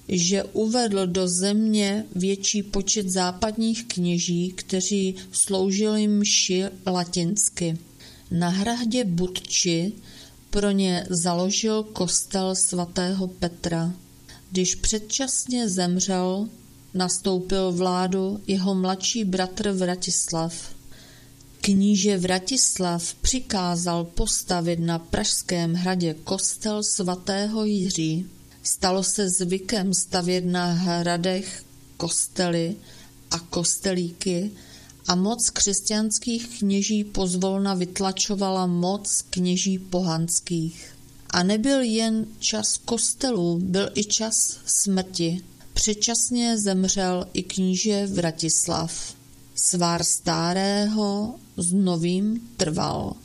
že 0.08 0.44
uvedl 0.44 1.08
do 1.08 1.28
země 1.28 2.06
větší 2.16 2.64
počet 2.64 3.10
západních 3.10 3.88
kněží, 3.88 4.54
kteří 4.56 5.16
sloužili 5.32 6.08
mši 6.08 6.66
latinsky. 6.88 7.78
Na 8.32 8.50
hradě 8.50 9.06
Budči 9.06 9.92
pro 10.50 10.72
ně 10.72 11.06
založil 11.10 11.84
kostel 11.84 12.56
svatého 12.56 13.28
Petra. 13.28 13.94
Když 14.52 14.76
předčasně 14.76 15.70
zemřel, 15.70 16.50
nastoupil 16.94 17.72
vládu 17.72 18.42
jeho 18.48 18.76
mladší 18.76 19.24
bratr 19.26 19.72
Vratislav. 19.72 20.54
Kníže 21.62 22.18
Vratislav 22.18 23.14
přikázal 23.14 24.04
postavit 24.04 24.80
na 24.80 25.00
Pražském 25.00 25.74
hradě 25.74 26.14
kostel 26.24 26.84
svatého 26.84 27.66
Jiří. 27.66 28.26
Stalo 28.64 29.04
se 29.04 29.30
zvykem 29.30 29.94
stavět 29.94 30.46
na 30.46 30.72
hradech 30.72 31.64
kostely 31.98 32.76
a 33.32 33.40
kostelíky 33.40 34.52
a 35.08 35.16
moc 35.16 35.50
křesťanských 35.50 36.60
kněží 36.60 37.04
pozvolna 37.04 37.74
vytlačovala 37.74 38.66
moc 38.68 39.22
kněží 39.30 39.80
pohanských. 39.80 40.99
A 41.30 41.44
nebyl 41.44 41.82
jen 41.82 42.26
čas 42.40 42.78
kostelů, 42.78 43.60
byl 43.64 43.90
i 43.96 44.04
čas 44.04 44.58
smrti. 44.66 45.42
Předčasně 45.74 46.58
zemřel 46.58 47.28
i 47.34 47.44
kníže 47.44 48.08
Vratislav. 48.08 49.16
Svár 49.56 50.04
starého 50.04 51.36
s 51.58 51.74
novým 51.74 52.50
trval. 52.58 53.16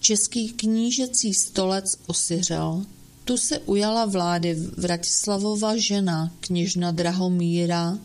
Český 0.00 0.52
knížecí 0.52 1.34
stolec 1.34 1.96
osiřel. 2.06 2.84
Tu 3.24 3.36
se 3.36 3.58
ujala 3.58 4.04
vlády 4.04 4.54
Vratislavova 4.54 5.76
žena, 5.76 6.32
kněžna 6.40 6.90
Drahomíra, 6.90 7.98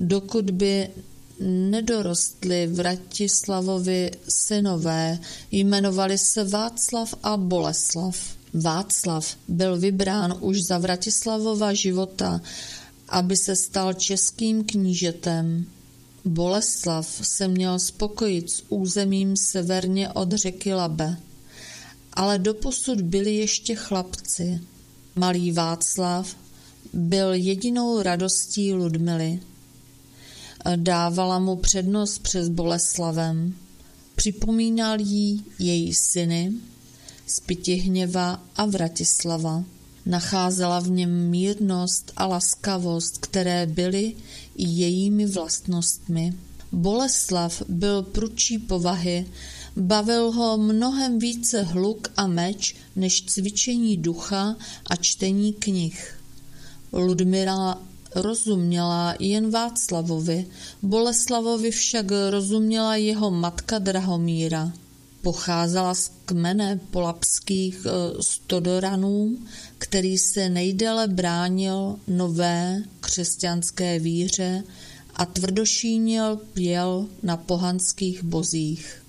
dokud 0.00 0.50
by 0.50 0.88
nedorostli 1.40 2.66
Vratislavovi 2.66 4.10
synové, 4.28 5.18
jmenovali 5.50 6.18
se 6.18 6.44
Václav 6.44 7.14
a 7.22 7.36
Boleslav. 7.36 8.37
Václav 8.54 9.36
byl 9.48 9.76
vybrán 9.76 10.36
už 10.40 10.62
za 10.62 10.78
Vratislavova 10.78 11.74
života, 11.74 12.40
aby 13.08 13.36
se 13.36 13.56
stal 13.56 13.94
českým 13.94 14.64
knížetem. 14.64 15.66
Boleslav 16.24 17.20
se 17.22 17.48
měl 17.48 17.78
spokojit 17.78 18.50
s 18.50 18.64
územím 18.68 19.36
severně 19.36 20.12
od 20.12 20.32
řeky 20.32 20.74
Labe 20.74 21.16
ale 22.18 22.38
doposud 22.38 23.00
byli 23.00 23.34
ještě 23.34 23.74
chlapci. 23.74 24.60
Malý 25.16 25.52
Václav 25.52 26.36
byl 26.92 27.32
jedinou 27.32 28.02
radostí 28.02 28.72
Ludmily. 28.72 29.40
Dávala 30.76 31.38
mu 31.38 31.56
přednost 31.56 32.18
přes 32.18 32.48
Boleslavem. 32.48 33.54
Připomínal 34.14 35.00
jí 35.00 35.44
její 35.58 35.94
syny 35.94 36.52
z 37.28 37.40
Pitihněva 37.40 38.42
a 38.56 38.66
Vratislava. 38.66 39.64
Nacházela 40.06 40.80
v 40.80 40.90
něm 40.90 41.30
mírnost 41.30 42.12
a 42.16 42.26
laskavost, 42.26 43.18
které 43.18 43.66
byly 43.66 44.14
i 44.56 44.68
jejími 44.68 45.26
vlastnostmi. 45.26 46.34
Boleslav 46.72 47.62
byl 47.68 48.02
prudší 48.02 48.58
povahy 48.58 49.26
Bavil 49.78 50.32
ho 50.32 50.58
mnohem 50.58 51.18
více 51.18 51.62
hluk 51.62 52.08
a 52.16 52.26
meč 52.26 52.76
než 52.96 53.22
cvičení 53.22 53.96
ducha 53.96 54.56
a 54.90 54.96
čtení 54.96 55.52
knih. 55.52 56.20
Ludmila 56.92 57.82
rozuměla 58.14 59.14
jen 59.18 59.50
Václavovi, 59.50 60.46
Boleslavovi 60.82 61.70
však 61.70 62.06
rozuměla 62.30 62.96
jeho 62.96 63.30
matka 63.30 63.78
Drahomíra. 63.78 64.72
Pocházela 65.22 65.94
z 65.94 66.10
kmene 66.24 66.80
polapských 66.90 67.86
eh, 67.86 68.22
stodoranů, 68.22 69.38
který 69.78 70.18
se 70.18 70.48
nejdéle 70.48 71.08
bránil 71.08 71.96
nové 72.06 72.82
křesťanské 73.00 73.98
víře 73.98 74.64
a 75.14 75.26
tvrdošíněl 75.26 76.36
pěl 76.36 77.06
na 77.22 77.36
pohanských 77.36 78.22
bozích. 78.22 79.02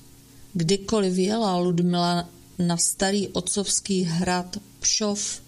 Kdykoliv 0.54 1.18
jela 1.18 1.58
Ludmila 1.58 2.30
na 2.60 2.78
starý 2.78 3.28
otcovský 3.28 4.04
hrad 4.04 4.58
Pšov, 4.80 5.42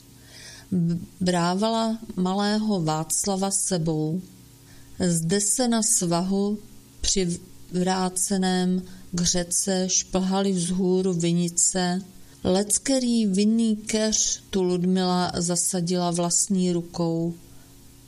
brávala 1.19 1.97
malého 2.15 2.81
Václava 2.81 3.51
sebou. 3.51 4.21
Zde 4.99 5.41
se 5.41 5.67
na 5.67 5.83
svahu 5.83 6.59
při 7.01 7.39
vráceném 7.71 8.81
k 9.11 9.21
řece 9.21 9.89
šplhaly 9.89 10.51
vzhůru 10.51 11.13
vinice, 11.13 12.01
leckerý 12.43 13.25
vinný 13.25 13.75
keř 13.75 14.43
tu 14.49 14.63
Ludmila 14.63 15.31
zasadila 15.37 16.11
vlastní 16.11 16.71
rukou, 16.71 17.33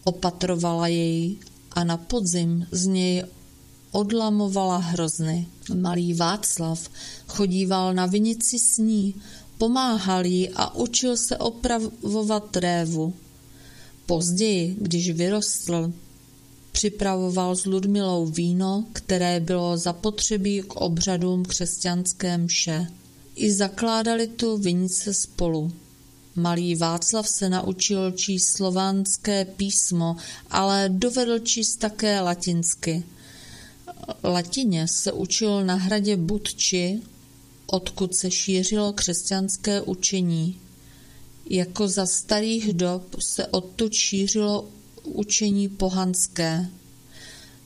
opatrovala 0.03 0.87
jej 0.87 1.37
a 1.71 1.83
na 1.83 1.97
podzim 1.97 2.67
z 2.71 2.85
něj 2.85 3.23
odlamovala 3.91 4.77
hrozny. 4.77 5.47
Malý 5.75 6.13
Václav 6.13 6.89
chodíval 7.27 7.93
na 7.93 8.05
vinici 8.05 8.59
s 8.59 8.77
ní, 8.77 9.15
pomáhal 9.57 10.25
jí 10.25 10.49
a 10.49 10.75
učil 10.75 11.17
se 11.17 11.37
opravovat 11.37 12.57
révu. 12.57 13.13
Později, 14.05 14.75
když 14.79 15.11
vyrostl, 15.11 15.93
připravoval 16.73 17.55
s 17.55 17.65
Ludmilou 17.65 18.25
víno, 18.25 18.86
které 18.93 19.39
bylo 19.39 19.77
zapotřebí 19.77 20.62
k 20.62 20.75
obřadům 20.75 21.45
křesťanské 21.45 22.38
mše. 22.38 22.88
I 23.36 23.51
zakládali 23.51 24.27
tu 24.27 24.57
vinice 24.57 25.13
spolu. 25.13 25.71
Malý 26.36 26.75
Václav 26.75 27.29
se 27.29 27.49
naučil 27.49 28.12
číst 28.12 28.47
slovanské 28.47 29.45
písmo, 29.45 30.15
ale 30.49 30.89
dovedl 30.89 31.39
číst 31.39 31.75
také 31.75 32.21
latinsky– 32.21 33.03
Latině 34.23 34.88
se 34.88 35.12
učil 35.12 35.65
na 35.65 35.75
hradě 35.75 36.17
Budči, 36.17 37.01
odkud 37.65 38.15
se 38.15 38.31
šířilo 38.31 38.93
křesťanské 38.93 39.81
učení. 39.81 40.59
Jako 41.49 41.88
za 41.88 42.05
starých 42.05 42.73
dob 42.73 43.15
se 43.19 43.47
odtud 43.47 43.93
šířilo 43.93 44.67
učení 45.03 45.69
pohanské. 45.69 46.67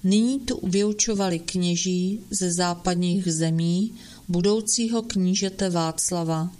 Nyní 0.03 0.39
tu 0.39 0.59
vyučovali 0.63 1.39
kněží 1.39 2.19
ze 2.29 2.51
západních 2.51 3.33
zemí 3.33 3.93
budoucího 4.27 5.01
knížete 5.01 5.69
Václava. 5.69 6.51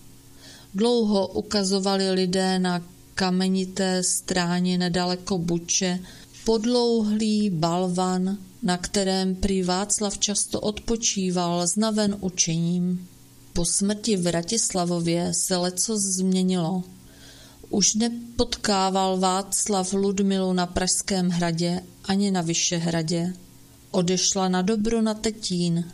Dlouho 0.74 1.28
ukazovali 1.28 2.12
lidé 2.12 2.60
na 2.60 2.84
kamenité 3.16 4.04
stráně 4.04 4.78
nedaleko 4.78 5.38
Buče 5.38 6.00
podlouhlý 6.46 7.50
balvan 7.50 8.38
na 8.64 8.78
kterém 8.78 9.36
prý 9.36 9.64
Václav 9.64 10.18
často 10.18 10.60
odpočíval 10.60 11.68
znaven 11.68 12.18
učením. 12.22 13.08
Po 13.54 13.66
smrti 13.66 14.18
v 14.18 14.22
Vratislavově 14.22 15.34
se 15.34 15.58
leco 15.58 15.98
změnilo. 15.98 16.84
Už 17.70 17.94
nepotkával 17.94 19.20
Václav 19.20 19.94
Ludmilu 19.94 20.54
na 20.54 20.66
Pražském 20.66 21.30
hradě 21.30 21.82
ani 22.06 22.32
na 22.32 22.42
Vyšehradě. 22.42 23.34
Odešla 23.92 24.50
na 24.50 24.62
dobro 24.62 25.02
na 25.02 25.14
Tetín 25.14 25.86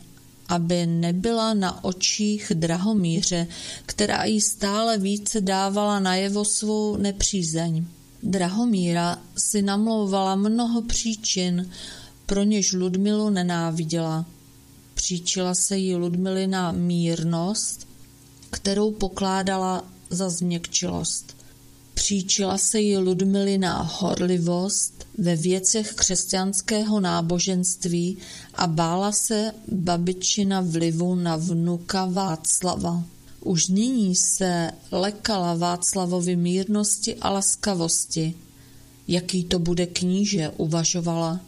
aby 0.48 0.86
nebyla 0.86 1.54
na 1.54 1.84
očích 1.84 2.52
Drahomíře, 2.56 3.48
která 3.86 4.24
jí 4.24 4.42
stále 4.42 4.98
více 4.98 5.42
dávala 5.42 6.00
najevo 6.00 6.46
svou 6.46 6.98
nepřízeň. 6.98 7.86
Drahomíra 8.24 9.20
si 9.38 9.62
namlouvala 9.62 10.36
mnoho 10.36 10.82
příčin, 10.82 11.70
pro 12.26 12.44
něž 12.44 12.74
Ludmilu 12.74 13.30
nenáviděla. 13.30 14.26
Příčila 14.94 15.56
se 15.56 15.78
jí 15.78 15.96
Ludmilina 15.96 16.72
mírnost, 16.72 17.88
kterou 18.50 18.92
pokládala 18.92 19.84
za 20.10 20.30
změkčilost. 20.30 21.36
Příčila 21.94 22.58
se 22.58 22.80
jí 22.80 22.98
Ludmilina 22.98 23.82
horlivost 23.82 25.08
ve 25.18 25.36
věcech 25.36 25.94
křesťanského 25.94 27.00
náboženství 27.00 28.18
a 28.54 28.68
bála 28.68 29.12
se 29.12 29.52
babičina 29.72 30.62
vlivu 30.62 31.16
na 31.16 31.36
vnuka 31.36 32.06
Václava. 32.06 33.04
Už 33.42 33.68
nyní 33.68 34.16
se 34.16 34.72
lekala 34.92 35.54
Václavovi 35.54 36.36
mírnosti 36.36 37.16
a 37.16 37.30
laskavosti. 37.30 38.34
Jaký 39.08 39.44
to 39.44 39.60
bude 39.60 39.86
kníže, 39.86 40.50
uvažovala. 40.50 41.40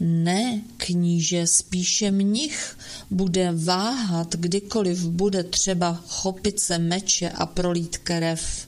Ne, 0.00 0.62
kníže, 0.76 1.46
spíše 1.46 2.10
mnich 2.10 2.78
bude 3.10 3.52
váhat, 3.52 4.34
kdykoliv 4.34 4.98
bude 5.04 5.42
třeba 5.42 6.02
chopit 6.08 6.60
se 6.60 6.78
meče 6.78 7.30
a 7.30 7.46
prolít 7.46 7.98
krev. 7.98 8.67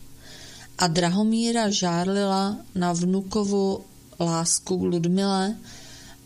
A 0.81 0.87
Drahomíra 0.88 1.71
žárlila 1.71 2.57
na 2.75 2.93
vnukovu 2.93 3.85
lásku 4.21 4.79
k 4.79 4.83
Ludmile 4.83 5.57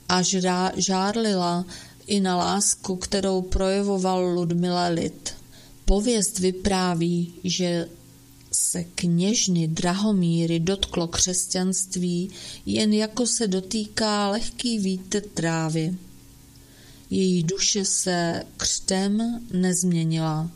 a 0.08 0.22
žárlila 0.76 1.64
i 2.06 2.20
na 2.20 2.36
lásku, 2.36 2.96
kterou 2.96 3.42
projevoval 3.42 4.34
Ludmile 4.34 4.88
lid. 4.88 5.34
Pověst 5.84 6.38
vypráví, 6.38 7.34
že 7.44 7.88
se 8.52 8.84
kněžny 8.84 9.68
Drahomíry 9.68 10.60
dotklo 10.60 11.08
křesťanství, 11.08 12.30
jen 12.66 12.92
jako 12.92 13.26
se 13.26 13.48
dotýká 13.48 14.28
lehký 14.28 14.78
vítr 14.78 15.20
trávy. 15.20 15.94
Její 17.10 17.42
duše 17.42 17.84
se 17.84 18.42
křtem 18.56 19.40
nezměnila. 19.52 20.50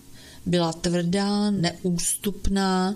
Byla 0.47 0.73
tvrdá, 0.73 1.51
neústupná, 1.51 2.95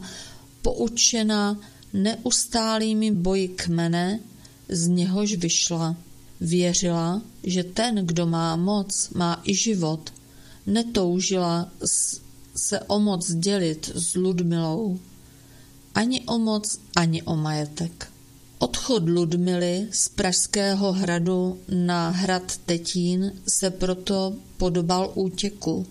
poučena 0.63 1.61
neustálými 1.93 3.11
boji 3.11 3.49
kmene, 3.49 4.21
z 4.69 4.87
něhož 4.87 5.35
vyšla. 5.35 5.97
Věřila, 6.41 7.23
že 7.45 7.65
ten, 7.65 8.07
kdo 8.07 8.27
má 8.27 8.57
moc, 8.57 9.11
má 9.15 9.41
i 9.45 9.55
život. 9.55 10.13
Netoužila 10.67 11.69
se 12.57 12.81
o 12.81 13.01
moc 13.01 13.33
dělit 13.33 13.91
s 13.95 14.15
Ludmilou. 14.15 14.99
Ani 15.95 16.21
o 16.21 16.39
moc, 16.39 16.79
ani 16.97 17.23
o 17.23 17.37
majetek. 17.37 18.09
Odchod 18.59 19.09
Ludmily 19.09 19.89
z 19.91 20.09
Pražského 20.09 20.93
hradu 20.93 21.59
na 21.69 22.11
hrad 22.11 22.57
Tetín 22.67 23.33
se 23.49 23.71
proto 23.71 24.35
podobal 24.57 25.13
útěku. 25.15 25.87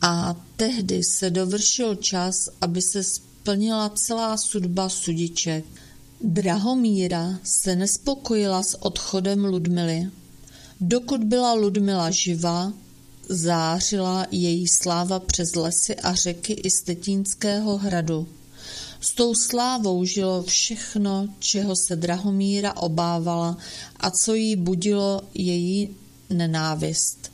A 0.00 0.36
tehdy 0.56 1.04
se 1.04 1.30
dovršil 1.30 1.94
čas, 1.94 2.48
aby 2.60 2.82
se 2.82 3.04
splnila 3.48 3.88
celá 3.88 4.36
sudba 4.36 4.88
sudiček. 4.88 5.64
Drahomíra 6.20 7.38
se 7.42 7.76
nespokojila 7.76 8.62
s 8.62 8.82
odchodem 8.82 9.44
Ludmily. 9.44 10.10
Dokud 10.80 11.24
byla 11.24 11.52
Ludmila 11.52 12.10
živá, 12.10 12.72
zářila 13.28 14.26
její 14.30 14.68
sláva 14.68 15.20
přes 15.20 15.54
lesy 15.54 15.96
a 15.96 16.14
řeky 16.14 16.52
i 16.52 16.70
Stetínského 16.70 17.78
hradu. 17.78 18.28
S 19.00 19.12
tou 19.12 19.34
slávou 19.34 20.04
žilo 20.04 20.42
všechno, 20.42 21.28
čeho 21.38 21.76
se 21.76 21.96
Drahomíra 21.96 22.76
obávala 22.76 23.56
a 24.00 24.10
co 24.10 24.34
jí 24.34 24.56
budilo 24.56 25.22
její 25.34 25.96
nenávist. 26.30 27.32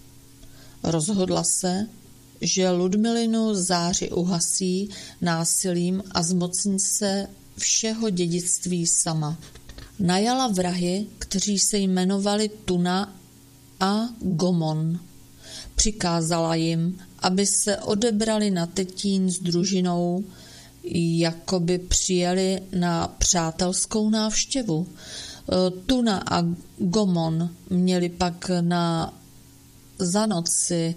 Rozhodla 0.83 1.45
se, 1.45 1.87
že 2.41 2.71
Ludmilinu 2.71 3.55
záři 3.55 4.11
uhasí 4.11 4.89
násilím 5.21 6.03
a 6.11 6.23
zmocní 6.23 6.81
se 6.81 7.27
všeho 7.59 8.11
dědictví 8.11 8.87
sama. 8.87 9.39
Najala 9.99 10.49
vrahy, 10.49 11.07
kteří 11.19 11.59
se 11.59 11.79
jmenovali 11.79 12.51
Tuna 12.65 13.17
a 13.81 14.09
Gomon. 14.21 15.01
Přikázala 15.75 16.55
jim, 16.55 16.99
aby 17.19 17.47
se 17.47 17.77
odebrali 17.77 18.51
na 18.51 18.67
Tetín 18.67 19.31
s 19.31 19.39
družinou, 19.39 20.25
jako 20.85 21.61
by 21.61 21.79
přijeli 21.79 22.63
na 22.75 23.09
přátelskou 23.09 24.11
návštěvu. 24.11 24.87
Tuna 25.87 26.23
a 26.31 26.43
Gomon 26.79 27.51
měli 27.71 28.09
pak 28.09 28.51
na 28.61 29.15
za 29.99 30.27
noci 30.27 30.95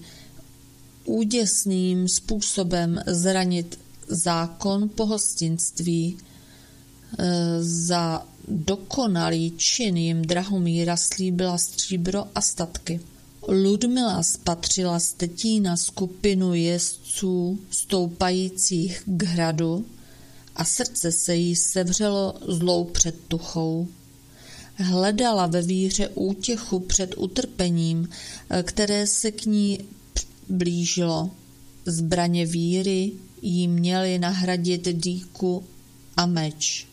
úděsným 1.07 2.07
způsobem 2.07 3.01
zranit 3.07 3.79
zákon 4.07 4.89
pohostinství. 4.89 6.17
Za 7.59 8.25
dokonalý 8.47 9.53
čin 9.57 9.97
jim 9.97 10.21
Drahomíra 10.21 10.97
slíbila 10.97 11.57
stříbro 11.57 12.25
a 12.35 12.41
statky. 12.41 12.99
Ludmila 13.47 14.23
spatřila 14.23 14.99
z 14.99 15.13
Tetína 15.13 15.77
skupinu 15.77 16.53
jezdců 16.53 17.59
stoupajících 17.69 19.03
k 19.05 19.23
hradu 19.23 19.85
a 20.55 20.65
srdce 20.65 21.11
se 21.11 21.35
jí 21.35 21.55
sevřelo 21.55 22.35
zlou 22.47 22.83
předtuchou. 22.85 23.87
Hledala 24.75 25.47
ve 25.47 25.61
víře 25.61 26.07
útěchu 26.07 26.79
před 26.79 27.13
utrpením, 27.17 28.09
které 28.63 29.07
se 29.07 29.31
k 29.31 29.45
ní 29.45 29.79
blížilo. 30.49 31.31
Zbraně 31.85 32.45
víry 32.45 33.11
jí 33.41 33.67
měly 33.67 34.19
nahradit 34.19 34.87
dýku 34.87 35.63
a 36.17 36.25
meč. 36.25 36.87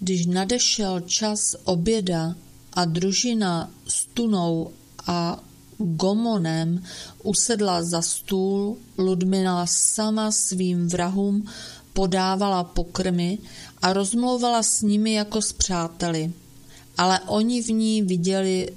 Když 0.00 0.26
nadešel 0.26 1.00
čas 1.00 1.56
oběda 1.64 2.34
a 2.72 2.84
družina 2.84 3.70
s 3.88 4.06
tunou 4.06 4.70
a 5.06 5.40
Gomonem 5.78 6.82
usedla 7.22 7.82
za 7.82 8.02
stůl, 8.02 8.76
Ludmila 8.98 9.66
sama 9.66 10.32
svým 10.32 10.88
vrahům 10.88 11.46
podávala 11.92 12.64
pokrmy 12.64 13.38
a 13.82 13.92
rozmlouvala 13.92 14.62
s 14.62 14.82
nimi 14.82 15.12
jako 15.12 15.42
s 15.42 15.52
přáteli. 15.52 16.32
Ale 16.96 17.20
oni 17.20 17.62
v 17.62 17.68
ní 17.68 18.02
viděli 18.02 18.72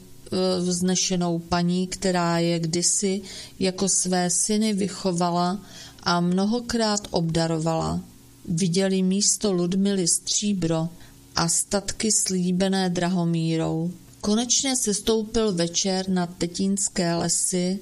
vznešenou 0.60 1.40
paní, 1.40 1.88
která 1.88 2.40
je 2.40 2.60
kdysi 2.60 3.22
jako 3.60 3.90
své 3.90 4.30
syny 4.30 4.74
vychovala 4.74 5.60
a 6.04 6.20
mnohokrát 6.20 7.08
obdarovala. 7.12 8.00
Viděli 8.46 9.04
místo 9.04 9.52
Ludmily 9.52 10.08
stříbro 10.08 10.90
a 11.36 11.48
statky 11.48 12.12
slíbené 12.12 12.90
Drahomírou. 12.90 13.92
Konečně 14.22 14.76
se 14.76 14.94
stoupil 14.94 15.54
večer 15.54 16.10
na 16.10 16.26
Tetínské 16.26 17.16
lesy 17.16 17.80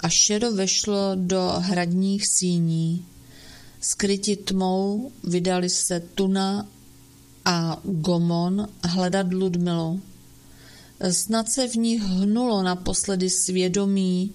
a 0.00 0.08
šedo 0.08 0.52
vešlo 0.52 0.98
do 1.14 1.52
hradních 1.58 2.26
síní. 2.26 3.06
Skryti 3.80 4.36
tmou 4.36 5.12
vydali 5.24 5.68
se 5.68 6.00
Tuna 6.00 6.66
a 7.44 7.80
Gomon 7.84 8.68
hledat 8.84 9.32
Ludmilu. 9.32 10.00
Snad 11.10 11.48
se 11.48 11.68
v 11.68 11.74
nich 11.74 12.02
hnulo 12.02 12.62
naposledy 12.62 13.30
svědomí 13.30 14.32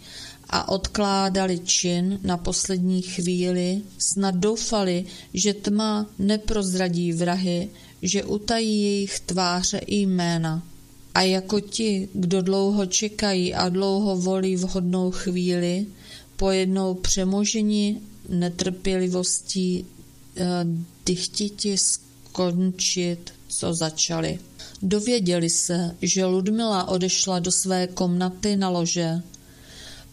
a 0.49 0.69
odkládali 0.69 1.59
čin 1.59 2.19
na 2.23 2.37
poslední 2.37 3.01
chvíli, 3.01 3.81
snad 3.97 4.35
doufali, 4.35 5.05
že 5.33 5.53
tma 5.53 6.09
neprozradí 6.19 7.13
vrahy, 7.13 7.69
že 8.01 8.23
utají 8.23 8.83
jejich 8.83 9.19
tváře 9.19 9.77
i 9.77 9.95
jména. 9.95 10.63
A 11.13 11.21
jako 11.21 11.59
ti, 11.59 12.09
kdo 12.13 12.41
dlouho 12.41 12.85
čekají 12.85 13.53
a 13.53 13.69
dlouho 13.69 14.17
volí 14.17 14.55
vhodnou 14.55 15.11
chvíli, 15.11 15.85
pojednou 16.35 16.93
přemožení 16.93 18.01
netrpělivostí 18.29 19.85
eh, 20.35 20.45
dychtiti 21.05 21.77
skončit, 21.77 23.33
co 23.47 23.73
začali. 23.73 24.39
Dověděli 24.81 25.49
se, 25.49 25.95
že 26.01 26.25
Ludmila 26.25 26.87
odešla 26.87 27.39
do 27.39 27.51
své 27.51 27.87
komnaty 27.87 28.55
na 28.55 28.69
lože. 28.69 29.21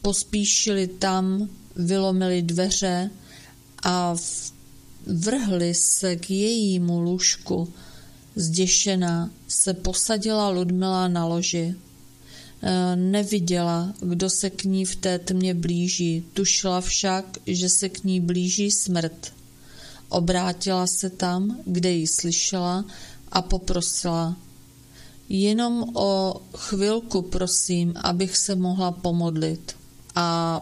Pospíšili 0.02 0.86
tam, 0.86 1.48
vylomili 1.76 2.42
dveře 2.42 3.10
a 3.82 4.16
vrhli 5.06 5.74
se 5.74 6.16
k 6.16 6.30
jejímu 6.30 7.00
lůžku, 7.00 7.68
Zděšená 8.38 9.30
se 9.48 9.74
posadila 9.74 10.48
Ludmila 10.48 11.08
na 11.08 11.26
loži. 11.26 11.74
Eh, 12.62 12.96
neviděla, 12.96 13.94
kdo 14.00 14.30
se 14.30 14.50
k 14.50 14.64
ní 14.64 14.84
v 14.84 14.96
té 14.96 15.18
tmě 15.18 15.54
blíží, 15.54 16.24
tušila 16.32 16.80
však, 16.80 17.38
že 17.46 17.68
se 17.68 17.88
k 17.88 18.04
ní 18.04 18.20
blíží 18.20 18.70
smrt. 18.70 19.32
Obrátila 20.08 20.86
se 20.86 21.10
tam, 21.10 21.60
kde 21.64 21.92
ji 21.92 22.06
slyšela 22.06 22.84
a 23.32 23.42
poprosila. 23.42 24.36
Jenom 25.28 25.96
o 25.96 26.40
chvilku 26.56 27.22
prosím, 27.22 27.94
abych 27.96 28.36
se 28.36 28.54
mohla 28.54 28.92
pomodlit. 28.92 29.76
A 30.14 30.60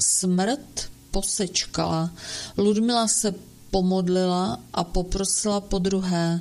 smrt 0.00 0.90
posečkala. 1.10 2.10
Ludmila 2.58 3.08
se 3.08 3.34
pomodlila 3.70 4.60
a 4.72 4.84
poprosila 4.84 5.60
po 5.60 5.78
druhé. 5.78 6.40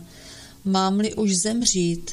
Mám-li 0.65 1.13
už 1.13 1.37
zemřít, 1.37 2.11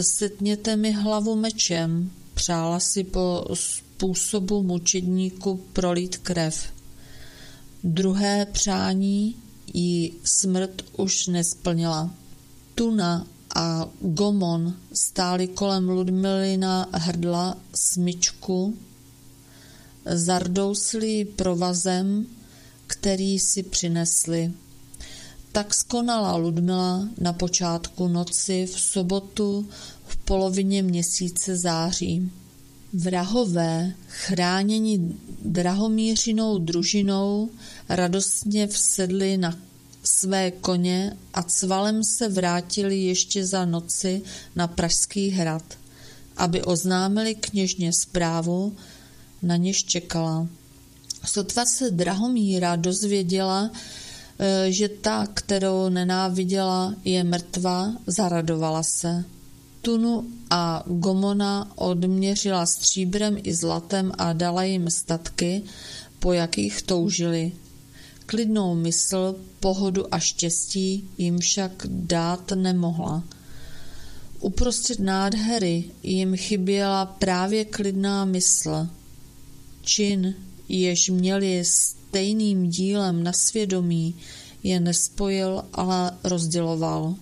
setněte 0.00 0.76
mi 0.76 0.92
hlavu 0.92 1.36
mečem. 1.36 2.10
Přála 2.34 2.80
si 2.80 3.04
po 3.04 3.44
způsobu 3.54 4.62
mučedníku 4.62 5.60
prolít 5.72 6.16
krev. 6.16 6.72
Druhé 7.84 8.46
přání 8.46 9.36
jí 9.74 10.12
smrt 10.24 10.82
už 10.96 11.26
nesplnila. 11.26 12.10
Tuna 12.74 13.26
a 13.54 13.88
Gomon 14.00 14.76
stáli 14.92 15.48
kolem 15.48 15.88
Ludmilina 15.88 16.88
hrdla 16.92 17.56
smyčku, 17.74 18.76
zardousli 20.14 21.24
provazem, 21.24 22.26
který 22.86 23.38
si 23.38 23.62
přinesli. 23.62 24.52
Tak 25.52 25.74
skonala 25.74 26.36
Ludmila 26.36 27.08
na 27.20 27.32
počátku 27.32 28.08
noci 28.08 28.66
v 28.66 28.80
sobotu 28.80 29.68
v 30.06 30.16
polovině 30.16 30.82
měsíce 30.82 31.56
září. 31.56 32.30
Vrahové, 32.92 33.94
chráněni 34.08 35.16
drahomířinou 35.44 36.58
družinou, 36.58 37.50
radostně 37.88 38.66
vsedli 38.66 39.36
na 39.36 39.58
své 40.04 40.50
koně 40.50 41.16
a 41.34 41.42
cvalem 41.42 42.04
se 42.04 42.28
vrátili 42.28 42.98
ještě 42.98 43.46
za 43.46 43.64
noci 43.64 44.22
na 44.56 44.66
Pražský 44.66 45.30
hrad, 45.30 45.62
aby 46.36 46.62
oznámili 46.62 47.34
kněžně 47.34 47.92
zprávu, 47.92 48.76
na 49.42 49.56
něž 49.56 49.84
čekala. 49.84 50.46
Sotva 51.24 51.66
se 51.66 51.90
Drahomíra 51.90 52.76
dozvěděla, 52.76 53.70
e, 54.38 54.72
že 54.72 54.88
ta, 54.88 55.26
kterou 55.34 55.88
nenáviděla, 55.88 56.94
je 57.04 57.24
mrtvá, 57.24 57.92
zaradovala 58.06 58.82
se. 58.82 59.24
Tunu 59.82 60.24
a 60.50 60.82
Gomona 60.86 61.72
odměřila 61.74 62.66
stříbrem 62.66 63.36
i 63.42 63.54
zlatem 63.54 64.12
a 64.18 64.32
dala 64.32 64.62
jim 64.64 64.90
statky, 64.90 65.62
po 66.18 66.32
jakých 66.32 66.82
toužili. 66.82 67.52
Klidnou 68.32 68.74
mysl, 68.74 69.36
pohodu 69.60 70.14
a 70.14 70.18
štěstí 70.18 71.08
jim 71.18 71.38
však 71.38 71.86
dát 71.88 72.50
nemohla. 72.50 73.24
Uprostřed 74.40 75.00
nádhery 75.00 75.84
jim 76.02 76.36
chyběla 76.36 77.06
právě 77.06 77.64
klidná 77.64 78.24
mysl. 78.24 78.88
Čin, 79.82 80.34
jež 80.68 81.08
měli 81.08 81.64
stejným 81.64 82.70
dílem 82.70 83.22
na 83.22 83.32
svědomí, 83.32 84.14
je 84.62 84.80
nespojil, 84.80 85.64
ale 85.72 86.12
rozděloval. 86.24 87.14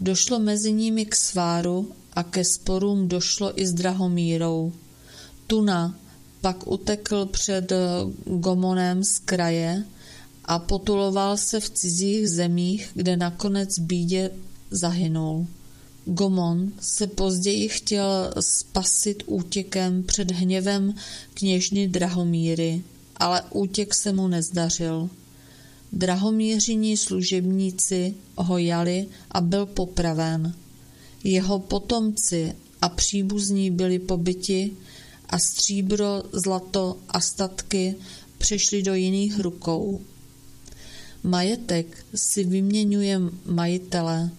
Došlo 0.00 0.38
mezi 0.38 0.72
nimi 0.72 1.06
k 1.06 1.16
sváru 1.16 1.92
a 2.12 2.22
ke 2.22 2.44
sporům 2.44 3.08
došlo 3.08 3.60
i 3.60 3.66
s 3.66 3.72
Drahomírou. 3.72 4.72
Tuna 5.46 5.98
pak 6.40 6.66
utekl 6.66 7.26
před 7.26 7.72
Gomonem 8.24 9.04
z 9.04 9.18
kraje 9.18 9.84
a 10.48 10.58
potuloval 10.58 11.36
se 11.36 11.60
v 11.60 11.70
cizích 11.70 12.28
zemích, 12.28 12.90
kde 12.94 13.16
nakonec 13.16 13.78
bídě 13.78 14.30
zahynul. 14.70 15.46
Gomon 16.04 16.72
se 16.80 17.06
později 17.06 17.68
chtěl 17.68 18.32
spasit 18.40 19.22
útěkem 19.26 20.02
před 20.02 20.30
hněvem 20.30 20.94
kněžny 21.34 21.88
Drahomíry, 21.88 22.82
ale 23.16 23.42
útěk 23.50 23.94
se 23.94 24.12
mu 24.12 24.28
nezdařil. 24.28 25.10
Drahomířiní 25.92 26.96
služebníci 26.96 28.14
ho 28.36 28.58
jali 28.58 29.06
a 29.30 29.40
byl 29.40 29.66
popraven. 29.66 30.54
Jeho 31.24 31.58
potomci 31.58 32.54
a 32.82 32.88
příbuzní 32.88 33.70
byli 33.70 33.98
pobyti 33.98 34.70
a 35.28 35.38
stříbro, 35.38 36.22
zlato 36.32 36.96
a 37.08 37.20
statky 37.20 37.94
přešly 38.38 38.82
do 38.82 38.94
jiných 38.94 39.40
rukou. 39.40 40.00
Majetek 41.22 42.04
si 42.14 42.44
vyměňuje 42.44 43.20
majitele. 43.44 44.30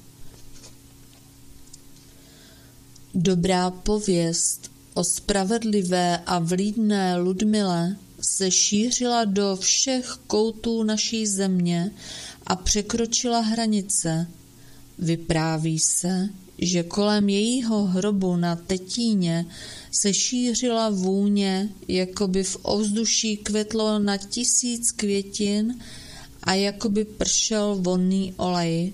Dobrá 3.13 3.72
pověst 3.72 4.72
o 4.94 5.04
spravedlivé 5.04 6.18
a 6.18 6.39
vlídné 6.39 7.18
Ludmile 7.18 7.96
se 8.22 8.52
šířila 8.52 9.26
do 9.26 9.58
všech 9.60 10.20
koutů 10.28 10.84
naší 10.84 11.28
země 11.28 11.92
a 12.48 12.56
překročila 12.56 13.39
hranice. 13.39 14.28
Vypráví 14.98 15.80
se, 15.80 16.30
že 16.58 16.84
kolem 16.84 17.30
jejího 17.30 17.86
hrobu 17.86 18.36
na 18.36 18.56
Tetíně 18.56 19.46
se 19.92 20.13
šířila 20.13 20.89
vůně, 20.89 21.70
jako 21.88 22.28
by 22.28 22.44
v 22.44 22.58
ovzduší 22.62 23.38
kvetlo 23.38 24.00
na 24.00 24.18
tisíc 24.18 24.92
květin 24.92 25.80
a 26.50 26.54
jakoby 26.54 27.06
pršel 27.06 27.78
vonný 27.78 28.34
olej. 28.42 28.94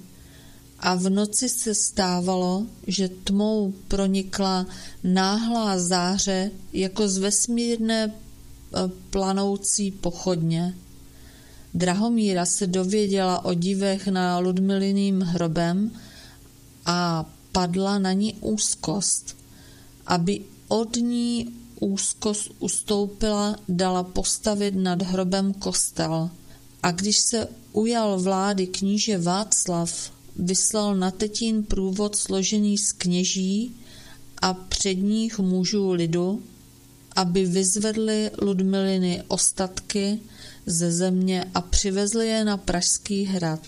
A 0.79 0.95
v 0.95 1.09
noci 1.09 1.49
se 1.49 1.71
stávalo, 1.75 2.67
že 2.87 3.09
tmou 3.23 3.73
pronikla 3.87 4.67
náhlá 5.03 5.79
záře 5.79 6.51
jako 6.73 7.07
z 7.07 7.17
vesmírné 7.17 8.03
e, 8.03 8.11
planoucí 9.09 9.91
pochodně. 9.91 10.75
Drahomíra 11.73 12.45
se 12.45 12.67
dověděla 12.67 13.45
o 13.45 13.53
divech 13.53 14.07
na 14.07 14.39
Ludmiliným 14.39 15.21
hrobem 15.21 15.91
a 16.85 17.25
padla 17.51 17.99
na 17.99 18.13
ní 18.13 18.33
úzkost. 18.33 19.37
Aby 20.05 20.41
od 20.67 20.95
ní 20.95 21.55
úzkost 21.79 22.51
ustoupila, 22.59 23.55
dala 23.69 24.03
postavit 24.03 24.75
nad 24.75 25.01
hrobem 25.01 25.53
kostel– 25.53 26.29
a 26.85 26.91
když 26.91 27.19
se 27.19 27.47
ujal 27.73 28.19
vlády 28.19 28.67
kníže 28.67 29.17
Václav, 29.17 30.11
vyslal 30.35 30.95
na 30.95 31.11
Tetín 31.11 31.63
průvod 31.63 32.15
složený 32.15 32.77
z 32.77 32.91
kněží 32.91 33.75
a 34.41 34.53
předních 34.53 35.39
mužů 35.39 35.91
lidu, 35.91 36.43
aby 37.15 37.45
vyzvedli 37.45 38.31
Ludmiliny 38.41 39.23
ostatky 39.27 40.19
ze 40.65 40.91
země 40.91 41.45
a 41.53 41.61
přivezli 41.61 42.27
je 42.27 42.45
na 42.45 42.57
Pražský 42.57 43.23
hrad. 43.23 43.61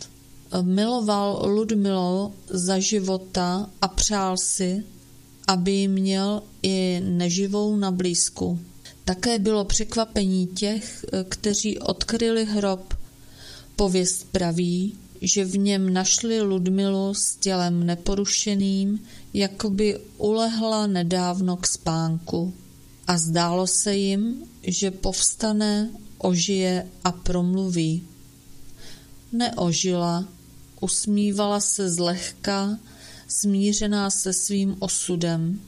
Miloval 0.62 1.50
Ludmilo 1.50 2.34
za 2.50 2.80
života 2.80 3.70
a 3.82 3.88
přál 3.88 4.38
si, 4.38 4.84
aby 5.48 5.72
ji 5.72 5.88
měl 5.88 6.44
i 6.64 7.02
neživou 7.04 7.76
na 7.76 7.92
blízku. 7.92 8.60
Také 9.06 9.40
bylo 9.40 9.66
překvapení 9.66 10.48
těch, 10.48 11.06
kteří 11.30 11.80
odkryli 11.80 12.46
hrob 12.46 12.97
Pověst 13.78 14.28
praví, 14.32 14.98
že 15.22 15.46
v 15.46 15.58
něm 15.58 15.94
našli 15.94 16.42
Ludmilu 16.42 17.14
s 17.14 17.36
tělem 17.36 17.86
neporušeným, 17.86 19.00
jako 19.34 19.70
by 19.70 20.00
ulehla 20.18 20.88
nedávno 20.88 21.58
k 21.58 21.68
spánku. 21.68 22.54
A 23.08 23.18
zdálo 23.18 23.68
se 23.68 23.96
jim, 23.96 24.44
že 24.64 24.92
povstane, 24.92 25.90
ožije 26.18 26.88
a 27.04 27.12
promluví. 27.12 28.04
Neožila, 29.32 30.26
usmívala 30.82 31.60
se 31.60 31.90
zlehka, 31.90 32.80
smířená 33.28 34.10
se 34.10 34.34
svým 34.34 34.76
osudem. 34.80 35.62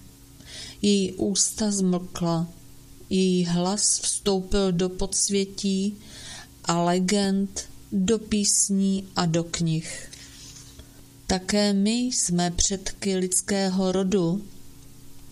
Její 0.81 1.13
ústa 1.13 1.71
zmlkla, 1.71 2.47
její 3.09 3.45
hlas 3.45 3.99
vstoupil 3.99 4.71
do 4.71 4.89
podsvětí 4.89 5.97
a 6.65 6.83
legend 6.83 7.69
do 7.91 8.19
písní 8.19 9.07
a 9.15 9.25
do 9.25 9.43
knih. 9.43 10.11
Také 11.27 11.73
my 11.73 11.91
jsme 11.91 12.51
předky 12.51 13.15
lidského 13.15 13.91
rodu, 13.91 14.45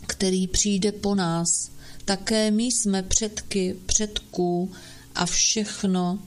který 0.08 0.47
přijde 0.47 0.91
po 0.91 1.16
nás. 1.16 1.72
Také 2.05 2.51
my 2.51 2.64
jsme 2.64 3.03
předky 3.03 3.76
předků 3.86 4.72
a 5.16 5.26
všechno, 5.26 6.20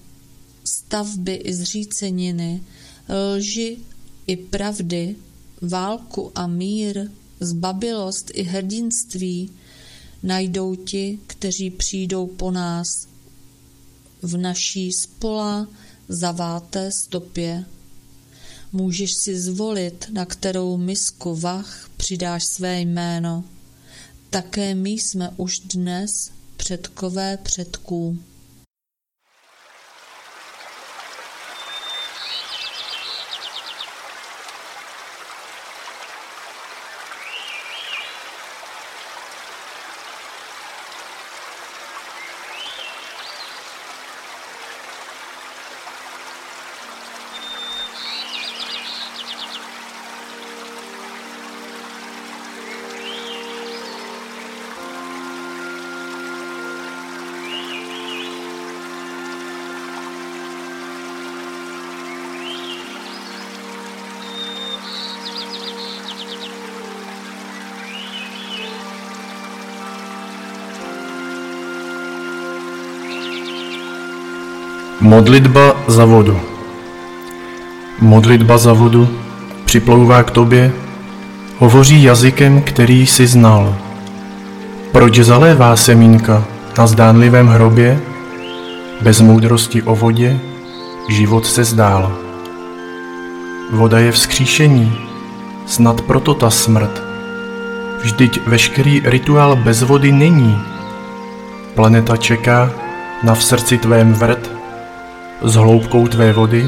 stavby 0.64 1.35
i 1.35 1.55
zříceniny, 1.55 2.62
lži 3.37 3.78
i 4.26 4.37
pravdy, 4.37 5.16
válku 5.61 6.33
a 6.35 6.47
mír, 6.47 7.11
zbabilost 7.41 8.31
i 8.35 8.43
hrdinství, 8.43 9.51
najdou 10.22 10.74
ti, 10.74 11.18
kteří 11.26 11.70
přijdou 11.70 12.26
po 12.26 12.51
nás 12.51 13.09
v 14.22 14.37
naší 14.37 14.93
spola 14.93 15.68
zaváté 16.11 16.92
stopě. 16.92 17.64
Můžeš 18.72 19.14
si 19.14 19.40
zvolit, 19.40 20.06
na 20.12 20.24
kterou 20.24 20.76
misku 20.76 21.36
vach 21.36 21.90
přidáš 21.96 22.44
své 22.44 22.80
jméno. 22.80 23.44
Také 24.30 24.74
my 24.74 24.90
jsme 24.90 25.30
už 25.36 25.58
dnes 25.58 26.30
předkové 26.56 27.36
předků. 27.36 28.18
Modlitba 75.01 75.76
za 75.88 76.05
vodu. 76.05 76.40
Modlitba 78.01 78.59
za 78.59 78.72
vodu 78.72 79.09
připlouvá 79.64 80.22
k 80.22 80.30
tobě, 80.30 80.72
hovoří 81.59 82.03
jazykem, 82.03 82.62
který 82.62 83.07
jsi 83.07 83.26
znal. 83.26 83.76
Proč 84.92 85.18
zalévá 85.18 85.76
semínka 85.76 86.44
na 86.78 86.86
zdánlivém 86.86 87.48
hrobě? 87.48 88.01
Bez 89.01 89.20
moudrosti 89.20 89.82
o 89.82 89.96
vodě 89.96 90.40
život 91.09 91.46
se 91.46 91.64
zdál. 91.64 92.12
Voda 93.72 93.98
je 93.98 94.12
vzkříšení, 94.12 94.98
snad 95.66 96.01
proto 96.01 96.34
ta 96.34 96.51
smrt. 96.51 97.03
Vždyť 98.03 98.40
veškerý 98.46 99.03
rituál 99.05 99.57
bez 99.57 99.82
vody 99.82 100.12
není. 100.12 100.59
Planeta 101.74 102.16
čeká 102.16 102.70
na 103.22 103.34
v 103.34 103.44
srdci 103.44 103.78
tvém 103.78 104.12
vrt, 104.12 104.59
s 105.43 105.55
hloubkou 105.55 106.07
tvé 106.09 106.32
vody 106.32 106.66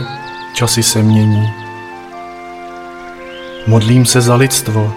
časy 0.54 0.82
se 0.82 1.02
mění. 1.02 1.50
Modlím 3.66 4.06
se 4.06 4.20
za 4.20 4.34
lidstvo, 4.34 4.92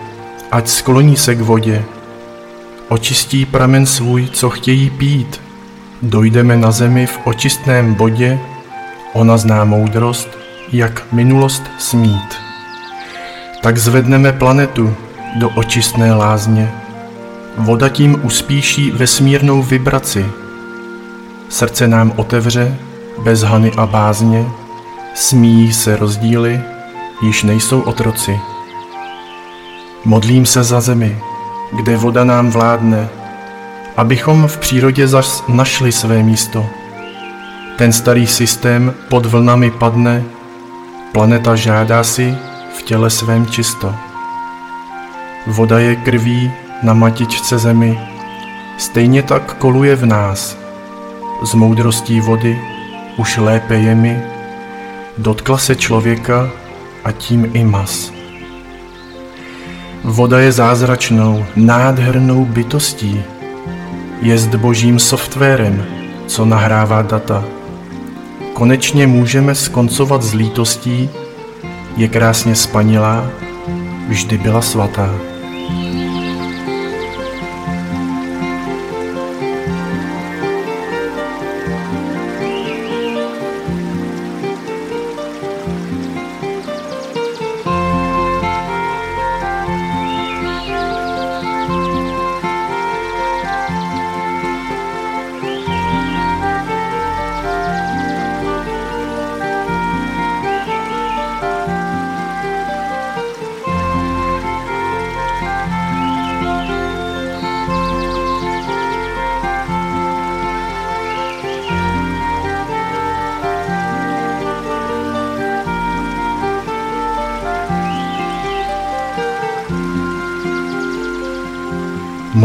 ať 0.51 0.67
skloní 0.67 1.15
se 1.15 1.35
k 1.35 1.41
vodě, 1.41 1.83
očistí 2.89 3.45
pramen 3.45 3.85
svůj, 3.85 4.27
co 4.27 4.49
chtějí 4.49 4.89
pít. 4.89 5.41
Dojdeme 6.01 6.57
na 6.57 6.71
zemi 6.71 7.07
v 7.07 7.19
očistném 7.23 7.93
bodě, 7.93 8.39
ona 9.13 9.37
zná 9.37 9.63
moudrost, 9.63 10.29
jak 10.71 11.03
minulost 11.11 11.63
smít. 11.77 12.35
Tak 13.61 13.77
zvedneme 13.77 14.33
planetu 14.33 14.95
do 15.35 15.49
očistné 15.49 16.13
lázně. 16.13 16.71
Voda 17.57 17.89
tím 17.89 18.19
uspíší 18.23 18.91
vesmírnou 18.91 19.63
vibraci. 19.63 20.25
Srdce 21.49 21.87
nám 21.87 22.13
otevře 22.15 22.77
bez 23.25 23.41
hany 23.41 23.71
a 23.77 23.85
bázně, 23.85 24.45
smíjí 25.13 25.73
se 25.73 25.95
rozdíly, 25.95 26.61
již 27.21 27.43
nejsou 27.43 27.81
otroci. 27.81 28.39
Modlím 30.05 30.45
se 30.45 30.63
za 30.63 30.81
zemi, 30.81 31.17
kde 31.71 31.97
voda 31.97 32.23
nám 32.23 32.49
vládne, 32.51 33.09
abychom 33.97 34.47
v 34.47 34.57
přírodě 34.57 35.07
zas 35.07 35.43
našli 35.47 35.91
své 35.91 36.23
místo. 36.23 36.65
Ten 37.77 37.93
starý 37.93 38.27
systém 38.27 38.93
pod 39.09 39.25
vlnami 39.25 39.71
padne, 39.71 40.23
planeta 41.11 41.55
žádá 41.55 42.03
si 42.03 42.37
v 42.77 42.81
těle 42.81 43.09
svém 43.09 43.47
čisto. 43.47 43.95
Voda 45.47 45.79
je 45.79 45.95
krví 45.95 46.51
na 46.83 46.93
matičce 46.93 47.57
zemi, 47.57 47.99
stejně 48.77 49.23
tak 49.23 49.53
koluje 49.53 49.95
v 49.95 50.05
nás. 50.05 50.57
Z 51.43 51.53
moudrostí 51.53 52.21
vody 52.21 52.74
už 53.17 53.37
lépe 53.37 53.75
je 53.75 53.95
mi, 53.95 54.21
dotkla 55.17 55.57
se 55.57 55.75
člověka 55.75 56.49
a 57.03 57.11
tím 57.11 57.51
i 57.53 57.63
mas. 57.63 58.13
Voda 60.03 60.39
je 60.39 60.51
zázračnou, 60.51 61.45
nádhernou 61.55 62.45
bytostí, 62.45 63.23
jest 64.21 64.55
božím 64.55 64.99
softwarem, 64.99 65.85
co 66.27 66.45
nahrává 66.45 67.01
data. 67.01 67.43
Konečně 68.53 69.07
můžeme 69.07 69.55
skoncovat 69.55 70.23
s 70.23 70.33
lítostí, 70.33 71.09
je 71.97 72.07
krásně 72.07 72.55
spanilá, 72.55 73.25
vždy 74.07 74.37
byla 74.37 74.61
svatá. 74.61 75.34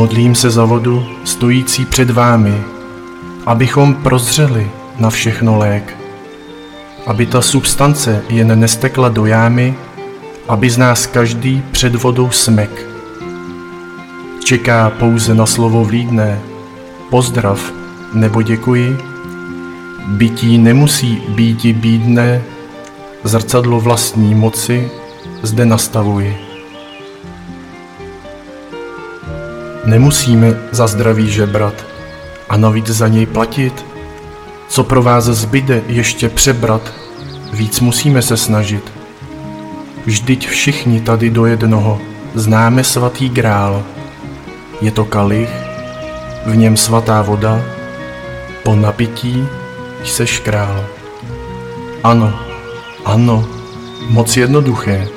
Modlím 0.01 0.35
se 0.35 0.51
za 0.51 0.65
vodu 0.65 1.07
stojící 1.25 1.85
před 1.85 2.11
vámi, 2.11 2.63
abychom 3.47 3.95
prozřeli 3.95 4.71
na 4.99 5.11
všechno 5.11 5.59
lék, 5.59 5.97
aby 7.07 7.27
ta 7.27 7.43
substance 7.43 8.23
jen 8.29 8.61
nestekla 8.61 9.09
do 9.09 9.27
jámy, 9.27 9.75
aby 10.49 10.71
z 10.71 10.79
nás 10.79 11.07
každý 11.07 11.63
před 11.73 11.95
vodou 11.95 12.31
smek. 12.31 12.87
Čeká 14.45 14.91
pouze 14.91 15.35
na 15.35 15.47
slovo 15.47 15.85
vlídné, 15.85 16.41
pozdrav 17.11 17.73
nebo 18.13 18.43
děkuji, 18.43 18.99
bytí 20.07 20.59
nemusí 20.59 21.23
býti 21.29 21.73
bídné, 21.73 22.43
zrcadlo 23.25 23.81
vlastní 23.81 24.35
moci 24.35 24.91
zde 25.43 25.67
nastavuji. 25.67 26.50
Nemusíme 29.85 30.55
za 30.71 30.87
zdraví 30.87 31.31
žebrat 31.31 31.75
a 32.49 32.57
navíc 32.57 32.87
za 32.87 33.09
něj 33.09 33.27
platit. 33.27 33.87
Co 34.69 34.85
pro 34.85 35.03
vás 35.03 35.25
zbyde 35.25 35.83
ještě 35.87 36.29
přebrat, 36.29 36.93
víc 37.53 37.81
musíme 37.81 38.23
se 38.23 38.37
snažit. 38.37 38.93
Vždyť 40.07 40.49
všichni 40.49 41.01
tady 41.01 41.31
do 41.31 41.47
jednoho 41.47 42.01
známe 42.35 42.85
svatý 42.85 43.29
grál. 43.29 43.83
Je 44.81 44.91
to 44.91 45.05
kalich, 45.05 45.51
v 46.47 46.57
něm 46.57 46.77
svatá 46.77 47.23
voda, 47.23 47.63
po 48.63 48.77
napití 48.77 49.47
jseš 50.05 50.39
král. 50.39 50.85
Ano, 52.05 52.39
ano, 53.05 53.49
moc 54.09 54.37
jednoduché, 54.37 55.09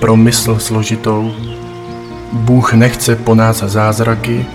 pro 0.00 0.16
mysl 0.16 0.58
složitou 0.58 1.34
Bůh 2.34 2.72
nechce 2.72 3.16
po 3.16 3.34
nás 3.34 3.56
zázraky, 3.56 4.46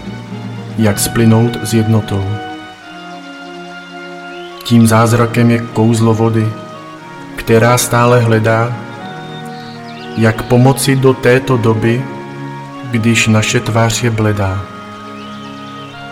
jak 0.77 0.99
splynout 0.99 1.57
s 1.63 1.73
jednotou. 1.73 2.25
Tím 4.63 4.87
zázrakem 4.87 5.51
je 5.51 5.59
kouzlo 5.59 6.13
vody, 6.13 6.49
která 7.35 7.77
stále 7.77 8.19
hledá, 8.19 8.73
jak 10.17 10.43
pomoci 10.43 10.95
do 10.95 11.13
této 11.13 11.57
doby, 11.57 12.05
když 12.91 13.27
naše 13.27 13.59
tvář 13.59 14.03
je 14.03 14.09
bledá. 14.09 14.61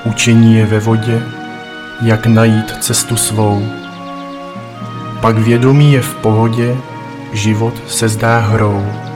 Učení 0.03 0.55
je 0.55 0.65
ve 0.65 0.79
vodě, 0.79 1.23
jak 2.01 2.25
najít 2.25 2.83
cestu 2.83 3.17
svou. 3.17 3.67
Pak 5.21 5.37
vědomí 5.37 5.93
je 5.93 6.01
v 6.01 6.15
pohodě, 6.15 6.75
život 7.33 7.73
se 7.87 8.09
zdá 8.09 8.39
hrou. 8.39 9.06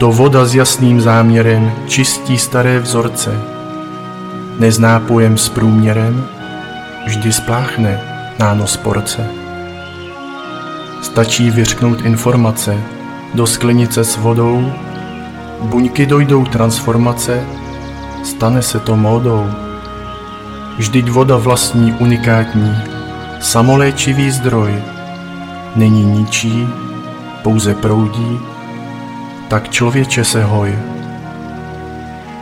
To 0.00 0.12
voda 0.12 0.44
s 0.44 0.54
jasným 0.54 1.00
záměrem 1.00 1.72
čistí 1.86 2.38
staré 2.38 2.78
vzorce. 2.78 3.40
Nezná 4.58 5.00
pojem 5.00 5.38
s 5.38 5.48
průměrem, 5.48 6.26
vždy 7.06 7.32
spláchne 7.32 8.00
nános 8.38 8.76
porce. 8.76 9.26
Stačí 11.02 11.50
vyřknout 11.50 12.00
informace 12.00 12.76
do 13.34 13.46
sklenice 13.46 14.04
s 14.04 14.16
vodou, 14.16 14.72
buňky 15.62 16.06
dojdou 16.06 16.44
transformace, 16.44 17.44
stane 18.24 18.62
se 18.62 18.80
to 18.80 18.96
módou. 18.96 19.46
Vždyť 20.76 21.08
voda 21.10 21.36
vlastní 21.36 21.92
unikátní, 21.92 22.76
samoléčivý 23.40 24.30
zdroj, 24.30 24.82
není 25.76 26.04
ničí, 26.04 26.68
pouze 27.42 27.74
proudí, 27.74 28.40
tak 29.50 29.70
člověče 29.70 30.24
se 30.24 30.44
hoj. 30.44 30.78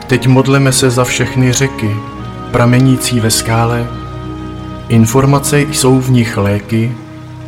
Teď 0.07 0.27
modleme 0.27 0.71
se 0.71 0.89
za 0.89 1.03
všechny 1.03 1.51
řeky, 1.51 1.95
pramenící 2.51 3.19
ve 3.19 3.31
skále, 3.31 3.87
informace 4.89 5.59
jsou 5.61 5.99
v 5.99 6.09
nich 6.11 6.37
léky, 6.37 6.91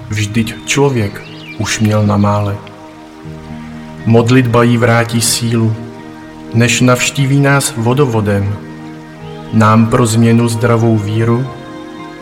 vždyť 0.10 0.66
člověk 0.66 1.22
už 1.58 1.80
měl 1.80 2.06
na 2.06 2.18
mále. 2.18 2.58
Modlitba 4.06 4.64
jí 4.64 4.78
vrátí 4.78 5.22
sílu, 5.22 5.76
než 6.54 6.82
navštíví 6.82 7.40
nás 7.40 7.74
vodovodem. 7.78 8.56
Nám 9.54 9.86
pro 9.86 10.06
změnu 10.06 10.48
zdravou 10.48 10.98
víru, 10.98 11.48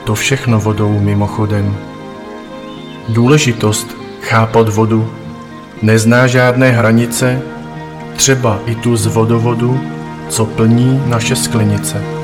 to 0.03 0.15
všechno 0.15 0.59
vodou 0.59 0.99
mimochodem. 0.99 1.75
Důležitost 3.09 3.87
chápat 4.21 4.69
vodu 4.69 5.18
nezná 5.81 6.27
žádné 6.27 6.71
hranice, 6.71 7.41
třeba 8.15 8.59
i 8.65 8.75
tu 8.75 8.97
z 8.97 9.05
vodovodu, 9.05 9.79
co 10.29 10.45
plní 10.45 11.03
naše 11.07 11.35
sklenice. 11.35 12.18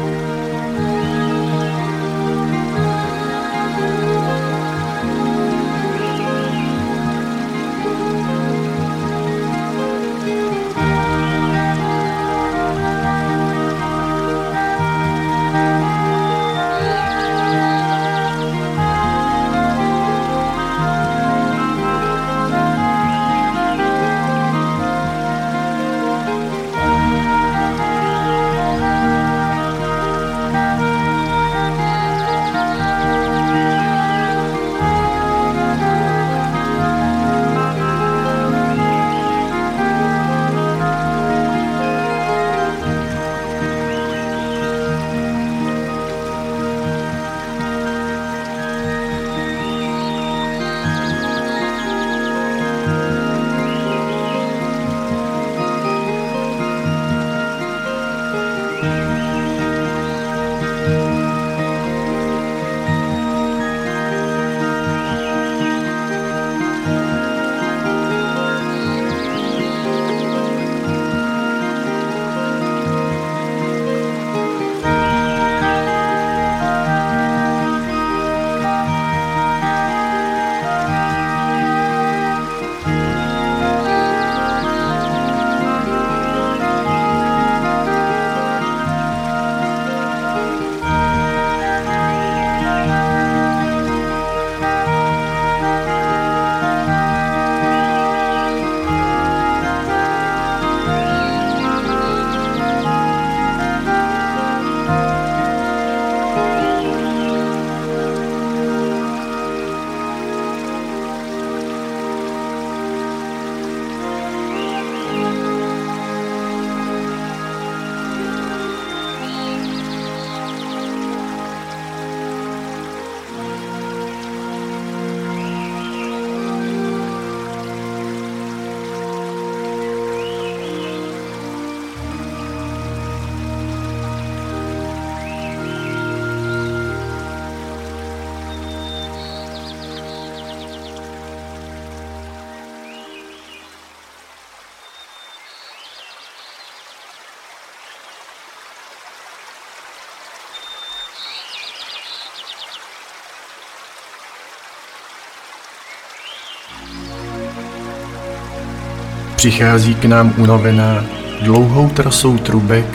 Přichází 159.35 159.95
k 159.95 160.05
nám 160.05 160.33
unavená 160.37 161.05
dlouhou 161.41 161.89
trasou 161.89 162.37
trubek, 162.37 162.85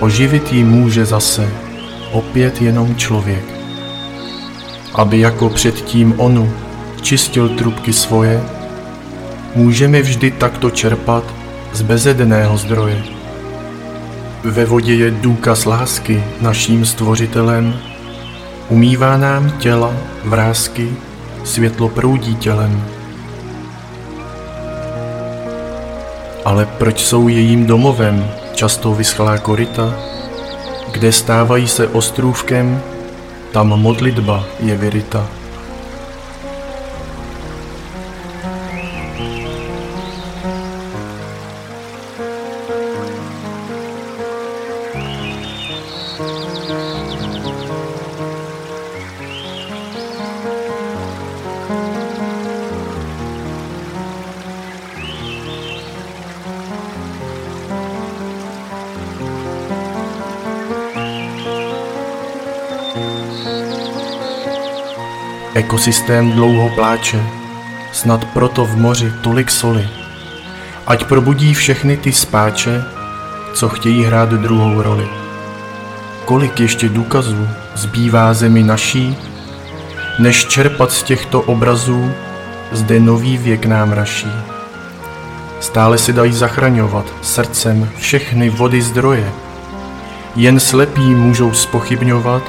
oživit 0.00 0.52
jí 0.52 0.64
může 0.64 1.04
zase 1.04 1.48
opět 2.12 2.62
jenom 2.62 2.96
člověk. 2.96 3.44
Aby 4.94 5.20
jako 5.20 5.48
předtím 5.48 6.14
onu 6.16 6.52
čistil 7.00 7.48
trubky 7.48 7.92
svoje, 7.92 8.42
můžeme 9.54 10.02
vždy 10.02 10.30
takto 10.30 10.70
čerpat 10.70 11.24
z 11.72 11.82
bezedného 11.82 12.56
zdroje. 12.56 13.02
Ve 14.44 14.64
vodě 14.64 14.94
je 14.94 15.10
důkaz 15.10 15.66
lásky 15.66 16.24
naším 16.40 16.86
stvořitelem, 16.86 17.74
umývá 18.68 19.16
nám 19.16 19.50
těla, 19.50 19.94
vrázky, 20.24 20.88
světlo 21.44 21.88
proudí 21.88 22.36
tělem. 22.36 22.97
Ale 26.48 26.66
proč 26.66 27.04
jsou 27.04 27.28
jejím 27.28 27.66
domovem 27.66 28.30
často 28.54 28.94
vyschlá 28.94 29.38
koryta, 29.38 29.94
kde 30.92 31.12
stávají 31.12 31.68
se 31.68 31.88
ostrůvkem, 31.88 32.82
tam 33.52 33.68
modlitba 33.68 34.44
je 34.60 34.76
vyryta. 34.76 35.37
Ekosystém 65.78 66.32
dlouho 66.32 66.68
pláče, 66.68 67.22
snad 67.92 68.24
proto 68.24 68.64
v 68.64 68.76
moři 68.76 69.12
tolik 69.22 69.50
soli. 69.50 69.88
Ať 70.86 71.04
probudí 71.04 71.54
všechny 71.54 71.96
ty 71.96 72.12
spáče, 72.12 72.84
co 73.54 73.68
chtějí 73.68 74.04
hrát 74.04 74.28
druhou 74.28 74.82
roli. 74.82 75.08
Kolik 76.24 76.60
ještě 76.60 76.88
důkazů 76.88 77.48
zbývá 77.74 78.34
zemi 78.34 78.62
naší, 78.62 79.16
než 80.18 80.46
čerpat 80.46 80.92
z 80.92 81.02
těchto 81.02 81.40
obrazů, 81.40 82.12
zde 82.72 83.00
nový 83.00 83.38
věk 83.38 83.66
nám 83.66 83.92
raší. 83.92 84.32
Stále 85.60 85.98
si 85.98 86.12
dají 86.12 86.32
zachraňovat 86.32 87.06
srdcem 87.22 87.90
všechny 87.96 88.50
vody 88.50 88.82
zdroje. 88.82 89.32
Jen 90.36 90.60
slepí 90.60 91.14
můžou 91.14 91.52
spochybňovat 91.52 92.42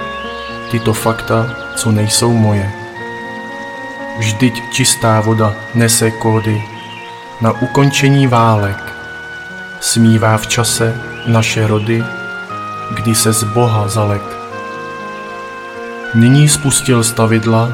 tyto 0.72 0.94
fakta, 0.94 1.56
co 1.76 1.92
nejsou 1.92 2.34
moje. 2.34 2.79
Vždyť 4.20 4.76
čistá 4.76 5.24
voda 5.24 5.56
nese 5.72 6.12
kódy 6.12 6.64
na 7.42 7.52
ukončení 7.62 8.28
válek. 8.28 8.76
Smívá 9.80 10.38
v 10.38 10.48
čase 10.48 11.02
naše 11.28 11.68
rody, 11.68 12.04
kdy 12.92 13.16
se 13.16 13.34
z 13.34 13.44
Boha 13.44 13.88
zalek. 13.88 14.22
Nyní 16.16 16.50
spustil 16.50 17.04
stavidla, 17.04 17.72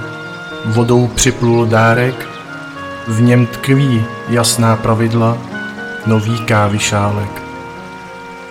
vodou 0.65 1.07
připlul 1.07 1.65
dárek, 1.65 2.27
v 3.07 3.21
něm 3.21 3.45
tkví 3.45 4.05
jasná 4.29 4.75
pravidla, 4.75 5.37
nový 6.05 6.39
kávy 6.39 6.79
šálek. 6.79 7.41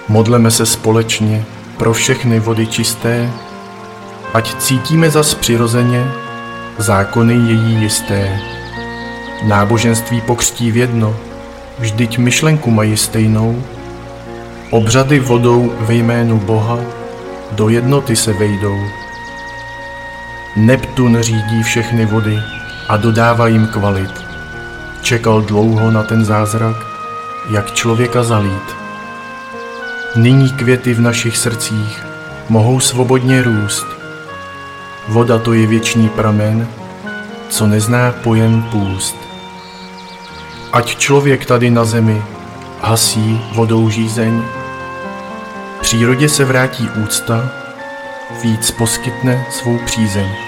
Modleme 0.08 0.50
se 0.50 0.66
společně 0.66 1.44
pro 1.76 1.92
všechny 1.92 2.40
vody 2.40 2.66
čisté, 2.66 3.30
ať 4.34 4.54
cítíme 4.54 5.10
zas 5.10 5.34
přirozeně 5.34 6.23
zákony 6.78 7.34
její 7.34 7.74
jisté. 7.74 8.40
Náboženství 9.44 10.20
pokřtí 10.20 10.70
v 10.70 10.76
jedno, 10.76 11.16
vždyť 11.78 12.18
myšlenku 12.18 12.70
mají 12.70 12.96
stejnou, 12.96 13.62
obřady 14.70 15.20
vodou 15.20 15.72
ve 15.80 15.94
jménu 15.94 16.38
Boha 16.38 16.78
do 17.52 17.68
jednoty 17.68 18.16
se 18.16 18.32
vejdou. 18.32 18.78
Neptun 20.56 21.20
řídí 21.20 21.62
všechny 21.62 22.06
vody 22.06 22.38
a 22.88 22.96
dodává 22.96 23.48
jim 23.48 23.66
kvalit. 23.66 24.10
Čekal 25.02 25.40
dlouho 25.40 25.90
na 25.90 26.02
ten 26.02 26.24
zázrak, 26.24 26.76
jak 27.50 27.74
člověka 27.74 28.22
zalít. 28.22 28.76
Nyní 30.16 30.50
květy 30.50 30.94
v 30.94 31.00
našich 31.00 31.36
srdcích 31.36 32.06
mohou 32.48 32.80
svobodně 32.80 33.42
růst. 33.42 33.86
Voda 35.08 35.38
to 35.38 35.52
je 35.52 35.66
věčný 35.66 36.08
pramen, 36.08 36.68
co 37.48 37.66
nezná 37.66 38.12
pojem 38.12 38.62
půst. 38.62 39.16
Ať 40.72 40.96
člověk 40.96 41.46
tady 41.46 41.70
na 41.70 41.84
zemi 41.84 42.22
hasí 42.80 43.40
vodou 43.54 43.90
žízeň, 43.90 44.42
přírodě 45.80 46.28
se 46.28 46.44
vrátí 46.44 46.88
úcta, 47.04 47.50
víc 48.42 48.70
poskytne 48.70 49.46
svou 49.50 49.78
přízeň. 49.78 50.43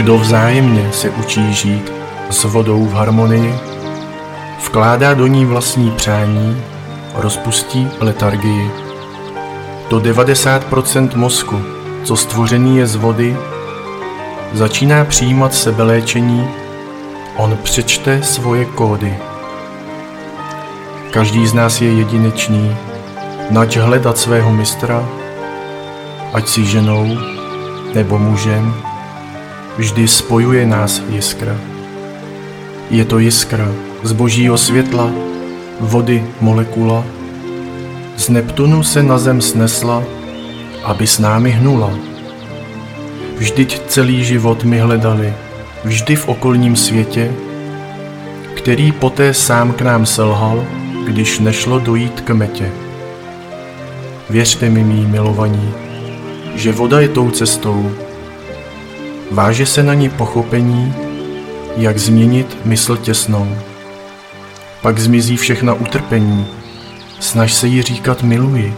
Kdo 0.00 0.18
vzájemně 0.18 0.88
se 0.92 1.10
učí 1.10 1.54
žít 1.54 1.92
s 2.30 2.44
vodou 2.44 2.84
v 2.84 2.92
harmonii, 2.92 3.54
vkládá 4.66 5.14
do 5.14 5.26
ní 5.26 5.44
vlastní 5.44 5.90
přání, 5.90 6.62
rozpustí 7.14 7.88
letargii. 8.00 8.70
Do 9.90 9.98
90% 9.98 11.16
mozku, 11.16 11.62
co 12.04 12.16
stvořený 12.16 12.76
je 12.76 12.86
z 12.86 12.94
vody, 12.94 13.36
začíná 14.52 15.04
přijímat 15.04 15.54
sebeléčení, 15.54 16.48
on 17.36 17.58
přečte 17.62 18.22
svoje 18.22 18.64
kódy. 18.64 19.16
Každý 21.10 21.46
z 21.46 21.54
nás 21.54 21.80
je 21.80 21.92
jedinečný, 21.92 22.76
nač 23.50 23.76
hledat 23.76 24.18
svého 24.18 24.52
mistra, 24.52 25.08
ať 26.32 26.48
si 26.48 26.64
ženou 26.64 27.18
nebo 27.94 28.18
mužem, 28.18 28.89
vždy 29.80 30.08
spojuje 30.08 30.66
nás 30.66 31.02
jiskra. 31.08 31.56
Je 32.90 33.04
to 33.04 33.18
jiskra 33.18 33.68
z 34.02 34.12
božího 34.12 34.58
světla, 34.58 35.10
vody 35.80 36.24
molekula, 36.40 37.04
z 38.16 38.28
Neptunu 38.28 38.82
se 38.82 39.02
na 39.02 39.18
zem 39.18 39.40
snesla, 39.40 40.04
aby 40.84 41.06
s 41.06 41.18
námi 41.18 41.50
hnula. 41.50 41.90
Vždyť 43.36 43.80
celý 43.88 44.24
život 44.24 44.64
mi 44.64 44.78
hledali, 44.78 45.32
vždy 45.84 46.16
v 46.16 46.28
okolním 46.28 46.76
světě, 46.76 47.32
který 48.56 48.92
poté 48.92 49.34
sám 49.34 49.72
k 49.72 49.80
nám 49.82 50.06
selhal, 50.06 50.64
když 51.06 51.38
nešlo 51.38 51.78
dojít 51.78 52.20
k 52.20 52.30
metě. 52.30 52.72
Věřte 54.30 54.68
mi, 54.68 54.84
mý 54.84 55.06
milovaní, 55.06 55.72
že 56.54 56.72
voda 56.72 57.00
je 57.00 57.08
tou 57.08 57.30
cestou, 57.30 58.09
Váže 59.30 59.66
se 59.66 59.82
na 59.82 59.94
ní 59.94 60.08
pochopení, 60.08 60.94
jak 61.76 61.98
změnit 61.98 62.56
mysl 62.64 62.96
těsnou. 62.96 63.56
Pak 64.82 64.98
zmizí 64.98 65.36
všechna 65.36 65.74
utrpení, 65.74 66.46
snaž 67.20 67.54
se 67.54 67.66
jí 67.66 67.82
říkat 67.82 68.22
miluji. 68.22 68.74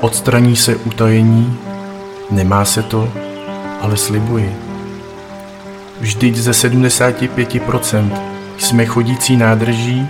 Odstraní 0.00 0.56
se 0.56 0.76
utajení, 0.76 1.58
nemá 2.30 2.64
se 2.64 2.82
to, 2.82 3.12
ale 3.80 3.96
slibuji. 3.96 4.56
Vždyť 6.00 6.36
ze 6.36 6.50
75% 6.50 8.18
jsme 8.58 8.86
chodící 8.86 9.36
nádrží, 9.36 10.08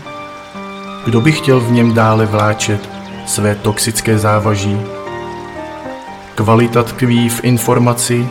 kdo 1.05 1.20
by 1.20 1.32
chtěl 1.32 1.61
v 1.61 1.72
něm 1.72 1.94
dále 1.94 2.26
vláčet 2.26 2.88
své 3.26 3.55
toxické 3.55 4.18
závaží. 4.18 4.80
Kvalita 6.34 6.82
tkví 6.82 7.28
v 7.28 7.44
informaci, 7.44 8.28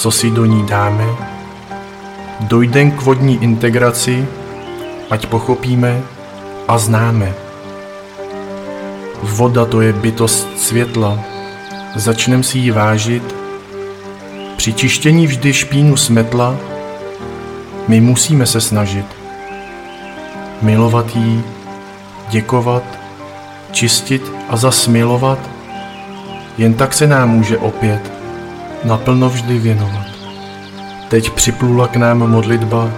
co 0.00 0.10
si 0.10 0.30
do 0.30 0.44
ní 0.44 0.66
dáme 0.66 1.04
dojde 2.40 2.90
k 2.90 3.02
vodní 3.02 3.42
integraci, 3.42 4.26
ať 5.10 5.26
pochopíme 5.26 6.02
a 6.68 6.78
známe. 6.78 7.34
Voda 9.22 9.64
to 9.64 9.80
je 9.80 9.92
bytost 9.92 10.48
světla, 10.58 11.20
začneme 11.94 12.42
si 12.42 12.58
ji 12.58 12.70
vážit. 12.70 13.34
Při 14.56 14.72
čištění 14.72 15.26
vždy 15.26 15.52
špínu 15.52 15.96
smetla, 15.96 16.56
my 17.88 18.00
musíme 18.00 18.46
se 18.46 18.60
snažit. 18.60 19.06
Milovat 20.62 21.16
jí, 21.16 21.42
děkovat, 22.28 22.82
čistit 23.72 24.32
a 24.48 24.56
zasmilovat, 24.56 25.38
jen 26.58 26.74
tak 26.74 26.94
se 26.94 27.06
nám 27.06 27.30
může 27.30 27.58
opět 27.58 28.19
naplno 28.84 29.28
vždy 29.28 29.58
věnovat. 29.58 30.06
Teď 31.08 31.30
připlula 31.30 31.88
k 31.88 31.96
nám 31.96 32.18
modlitba, 32.18 32.90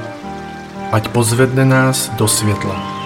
ať 0.93 1.09
pozvedne 1.09 1.65
nás 1.65 2.09
do 2.09 2.29
světla. 2.29 3.02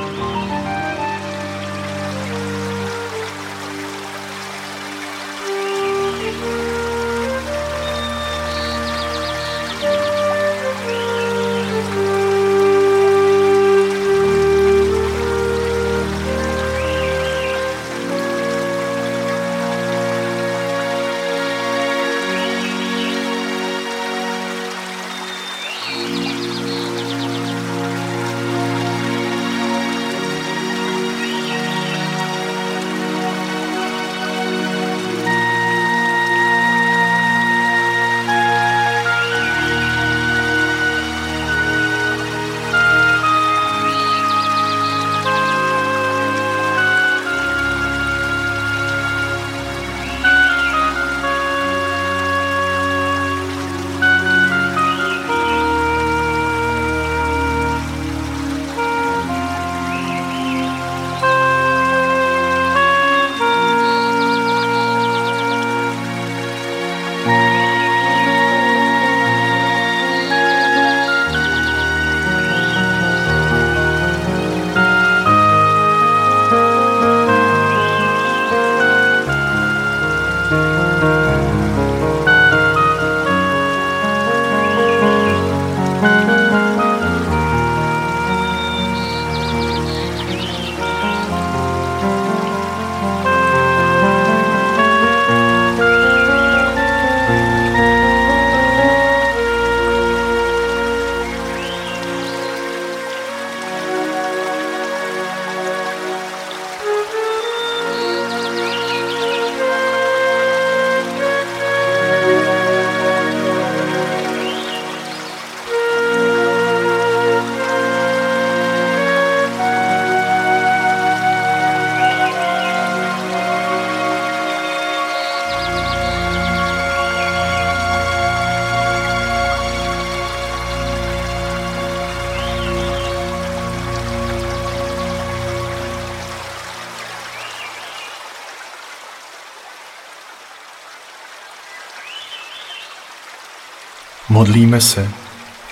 Modlíme 144.36 144.80
se 144.80 145.08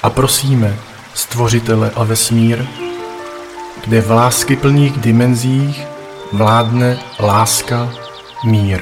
a 0.02 0.10
prosíme 0.10 0.76
Stvořitele 1.14 1.90
a 1.94 2.04
vesmír, 2.04 2.66
kde 3.84 4.00
v 4.00 4.10
lásky 4.10 4.56
plných 4.56 4.92
dimenzích 4.92 5.86
vládne 6.32 6.98
láska, 7.20 7.92
mír. 8.44 8.80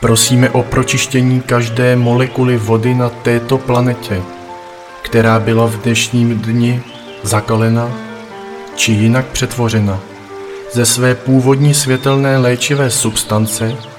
Prosíme 0.00 0.50
o 0.50 0.62
pročištění 0.62 1.40
každé 1.40 1.96
molekuly 1.96 2.56
vody 2.56 2.94
na 2.94 3.08
této 3.08 3.58
planetě, 3.58 4.22
která 5.02 5.40
byla 5.40 5.66
v 5.66 5.76
dnešním 5.76 6.38
dni 6.38 6.82
zakalena 7.22 7.92
či 8.76 8.92
jinak 8.92 9.26
přetvořena 9.26 10.00
ze 10.72 10.86
své 10.86 11.14
původní 11.14 11.74
světelné 11.74 12.38
léčivé 12.38 12.90
substance 12.90 13.91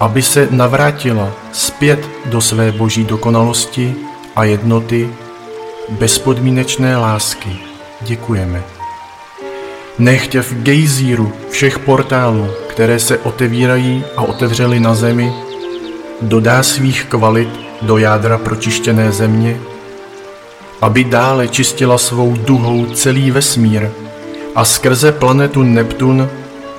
aby 0.00 0.22
se 0.22 0.48
navrátila 0.50 1.32
zpět 1.52 2.08
do 2.24 2.40
své 2.40 2.72
boží 2.72 3.04
dokonalosti 3.04 3.94
a 4.36 4.44
jednoty, 4.44 5.10
bezpodmínečné 5.88 6.96
lásky. 6.96 7.56
Děkujeme. 8.00 8.62
Nechtě 9.98 10.42
v 10.42 10.52
gejzíru 10.62 11.32
všech 11.50 11.78
portálů, 11.78 12.48
které 12.68 12.98
se 12.98 13.18
otevírají 13.18 14.04
a 14.16 14.22
otevřely 14.22 14.80
na 14.80 14.94
zemi, 14.94 15.32
dodá 16.22 16.62
svých 16.62 17.04
kvalit 17.04 17.48
do 17.82 17.98
jádra 17.98 18.38
pročištěné 18.38 19.12
země, 19.12 19.60
aby 20.80 21.04
dále 21.04 21.48
čistila 21.48 21.98
svou 21.98 22.36
duhou 22.36 22.86
celý 22.86 23.30
vesmír 23.30 23.88
a 24.54 24.64
skrze 24.64 25.12
planetu 25.12 25.62
Neptun 25.62 26.28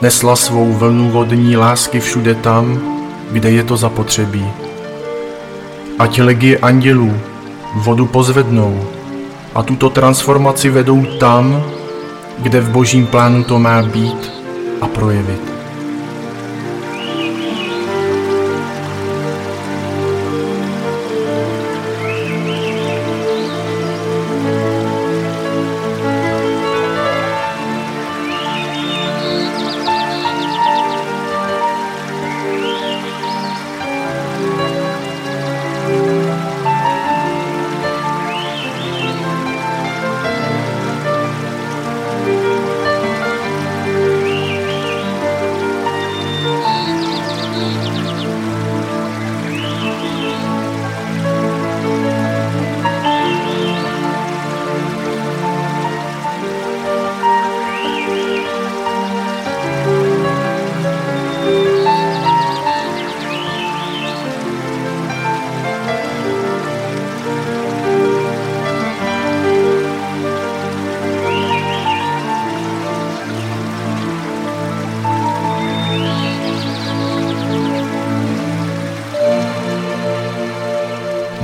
nesla 0.01 0.35
svou 0.35 0.73
vlnu 0.73 1.09
vodní 1.09 1.57
lásky 1.57 1.99
všude 1.99 2.35
tam, 2.35 2.96
kde 3.31 3.51
je 3.51 3.63
to 3.63 3.77
zapotřebí. 3.77 4.45
Ať 5.99 6.19
legie 6.19 6.57
andělů 6.57 7.13
vodu 7.75 8.05
pozvednou 8.05 8.87
a 9.55 9.63
tuto 9.63 9.89
transformaci 9.89 10.69
vedou 10.69 11.05
tam, 11.19 11.63
kde 12.37 12.61
v 12.61 12.69
božím 12.69 13.07
plánu 13.07 13.43
to 13.43 13.59
má 13.59 13.81
být 13.81 14.31
a 14.81 14.87
projevit. 14.87 15.56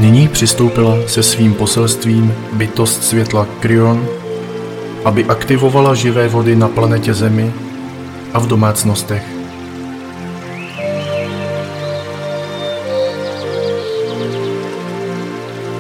Nyní 0.04 0.28
přistoupila 0.28 0.97
se 1.08 1.24
svým 1.24 1.54
poselstvím 1.54 2.34
bytost 2.54 3.04
světla 3.04 3.47
Kryon, 3.60 4.08
aby 5.06 5.26
aktivovala 5.26 5.93
živé 5.93 6.28
vody 6.28 6.56
na 6.56 6.68
planetě 6.68 7.14
Zemi 7.14 7.54
a 8.34 8.39
v 8.39 8.47
domácnostech. 8.47 9.24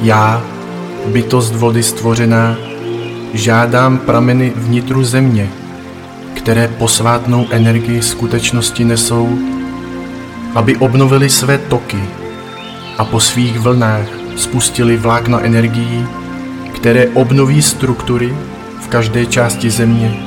Já, 0.01 0.43
bytost 1.05 1.55
vody 1.55 1.83
stvořená, 1.83 2.57
žádám 3.33 3.97
prameny 3.97 4.53
vnitru 4.55 5.03
země, 5.03 5.49
které 6.33 6.67
posvátnou 6.67 7.47
energii 7.51 8.01
skutečnosti 8.01 8.83
nesou, 8.83 9.37
aby 10.55 10.75
obnovili 10.75 11.29
své 11.29 11.57
toky 11.57 12.22
a 12.97 13.05
po 13.05 13.19
svých 13.19 13.59
vlnách 13.59 14.07
spustili 14.35 14.97
vlákna 14.97 15.39
energií, 15.41 16.07
které 16.75 17.07
obnoví 17.07 17.61
struktury 17.61 18.33
v 18.81 18.87
každé 18.87 19.25
části 19.25 19.69
země, 19.69 20.23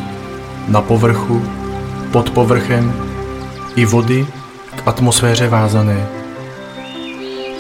na 0.69 0.83
povrchu, 0.83 1.43
pod 2.13 2.31
povrchem 2.31 2.93
i 3.77 3.85
vody 3.85 4.27
k 4.77 4.83
atmosféře 4.87 5.49
vázané. 5.49 6.07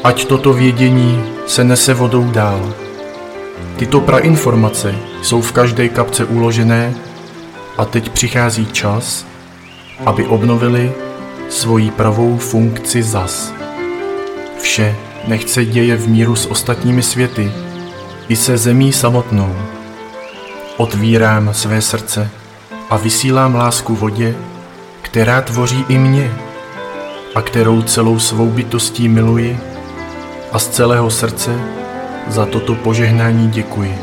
Ať 0.04 0.24
toto 0.24 0.52
vědění 0.52 1.24
se 1.46 1.64
nese 1.64 1.94
vodou 1.94 2.30
dál. 2.30 2.74
Tyto 3.76 4.00
prainformace 4.00 4.94
jsou 5.22 5.40
v 5.40 5.52
každé 5.52 5.88
kapce 5.88 6.24
uložené 6.24 6.94
a 7.78 7.84
teď 7.84 8.08
přichází 8.08 8.66
čas, 8.66 9.26
aby 10.06 10.26
obnovili 10.26 10.92
svoji 11.48 11.90
pravou 11.90 12.36
funkci 12.36 13.02
zas. 13.02 13.65
Vše 14.66 14.96
nechce 15.26 15.64
děje 15.64 15.96
v 15.96 16.08
míru 16.08 16.36
s 16.36 16.46
ostatními 16.46 17.02
světy, 17.02 17.52
i 18.28 18.36
se 18.36 18.58
zemí 18.58 18.92
samotnou. 18.92 19.56
Otvírám 20.76 21.54
své 21.54 21.82
srdce 21.82 22.30
a 22.90 22.96
vysílám 22.96 23.54
lásku 23.54 23.94
vodě, 23.94 24.34
která 25.02 25.42
tvoří 25.42 25.84
i 25.88 25.98
mě 25.98 26.34
a 27.34 27.42
kterou 27.42 27.82
celou 27.82 28.18
svou 28.18 28.46
bytostí 28.46 29.08
miluji 29.08 29.58
a 30.52 30.58
z 30.58 30.68
celého 30.68 31.10
srdce 31.10 31.60
za 32.28 32.46
toto 32.46 32.74
požehnání 32.74 33.50
děkuji. 33.50 33.98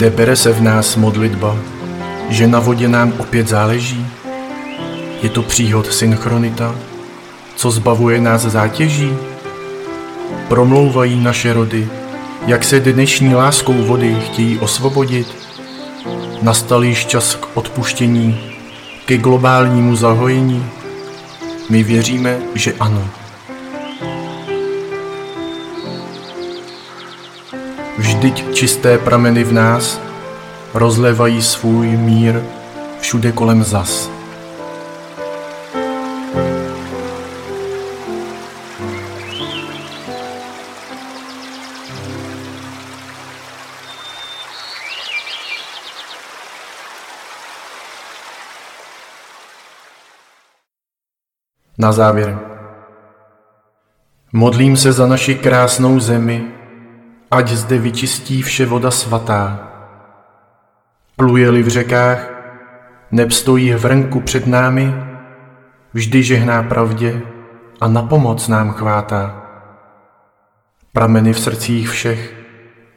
Kde 0.00 0.10
bere 0.10 0.36
se 0.36 0.52
v 0.52 0.62
nás 0.62 0.96
modlitba, 0.96 1.56
že 2.28 2.46
na 2.46 2.60
vodě 2.60 2.88
nám 2.88 3.12
opět 3.18 3.48
záleží? 3.48 4.06
Je 5.22 5.28
to 5.28 5.42
příhod 5.42 5.92
synchronita, 5.92 6.74
co 7.56 7.70
zbavuje 7.70 8.20
nás 8.20 8.42
zátěží? 8.42 9.16
Promlouvají 10.48 11.20
naše 11.20 11.52
rody, 11.52 11.88
jak 12.46 12.64
se 12.64 12.80
dnešní 12.80 13.34
láskou 13.34 13.72
vody 13.72 14.16
chtějí 14.26 14.58
osvobodit? 14.58 15.36
Nastal 16.42 16.84
již 16.84 17.06
čas 17.06 17.34
k 17.34 17.46
odpuštění, 17.54 18.40
ke 19.04 19.18
globálnímu 19.18 19.96
zahojení? 19.96 20.66
My 21.70 21.82
věříme, 21.82 22.38
že 22.54 22.72
ano. 22.80 23.19
Vždyť 28.20 28.52
čisté 28.52 28.98
prameny 29.00 29.44
v 29.44 29.52
nás 29.52 29.96
rozlevají 30.74 31.42
svůj 31.42 31.96
mír 31.96 32.40
všude 33.00 33.32
kolem 33.32 33.64
zas. 33.64 34.10
Na 51.78 51.92
závěr. 51.92 52.38
Modlím 54.32 54.76
se 54.76 54.92
za 54.92 55.06
naši 55.06 55.34
krásnou 55.34 56.00
zemi, 56.00 56.59
ať 57.30 57.48
zde 57.48 57.78
vyčistí 57.78 58.42
vše 58.42 58.66
voda 58.66 58.90
svatá. 58.90 59.70
Pluje-li 61.16 61.62
v 61.62 61.68
řekách, 61.68 62.30
neb 63.10 63.32
stojí 63.32 63.74
před 64.20 64.46
námi, 64.46 64.94
vždy 65.94 66.22
žehná 66.22 66.62
pravdě 66.62 67.22
a 67.80 67.88
na 67.88 68.02
pomoc 68.02 68.48
nám 68.48 68.70
chvátá. 68.70 69.46
Prameny 70.92 71.32
v 71.32 71.40
srdcích 71.40 71.88
všech 71.88 72.34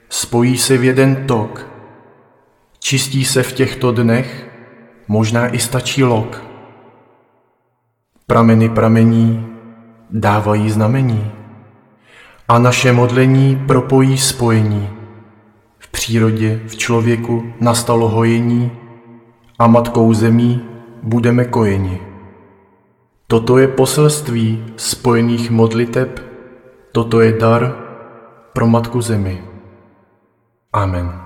spojí 0.10 0.58
se 0.58 0.78
v 0.78 0.84
jeden 0.84 1.28
tok, 1.28 1.68
čistí 2.80 3.26
se 3.26 3.44
v 3.44 3.54
těchto 3.54 3.92
dnech, 3.92 4.50
možná 5.08 5.48
i 5.48 5.60
stačí 5.60 6.04
lok. 6.04 6.44
Prameny 8.28 8.70
pramení, 8.70 9.48
dávají 10.10 10.70
znamení 10.70 11.43
a 12.48 12.60
naše 12.60 12.92
modlení 12.92 13.64
propojí 13.68 14.18
spojení. 14.18 14.90
V 15.80 15.92
přírodě, 15.92 16.62
v 16.68 16.76
člověku 16.76 17.54
nastalo 17.60 18.10
hojení 18.10 18.72
a 19.60 19.68
matkou 19.68 20.14
zemí 20.14 20.62
budeme 21.04 21.46
kojeni. 21.46 22.02
Toto 23.28 23.58
je 23.58 23.68
poselství 23.68 24.66
spojených 24.78 25.52
modliteb, 25.52 26.20
toto 26.92 27.22
je 27.22 27.32
dar 27.32 27.76
pro 28.54 28.68
matku 28.68 29.02
zemi. 29.02 29.44
Amen. 30.74 31.23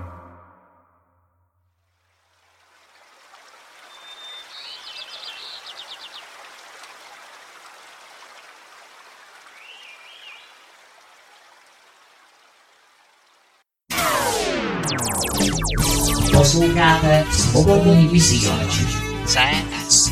Vysílač. 18.17 18.81
CS. 19.29 20.09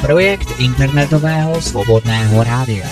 Projekt 0.00 0.48
internetového 0.56 1.60
svobodného 1.60 2.40
rádia. 2.40 2.88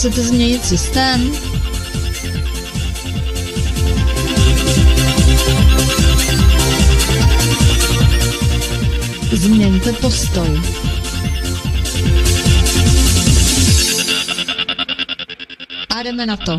Chcete 0.00 0.22
změnit 0.22 0.64
systém? 0.64 1.32
Změňte 9.32 9.92
postoj. 9.92 10.60
A 15.96 16.02
jdeme 16.02 16.26
na 16.26 16.36
to. 16.36 16.58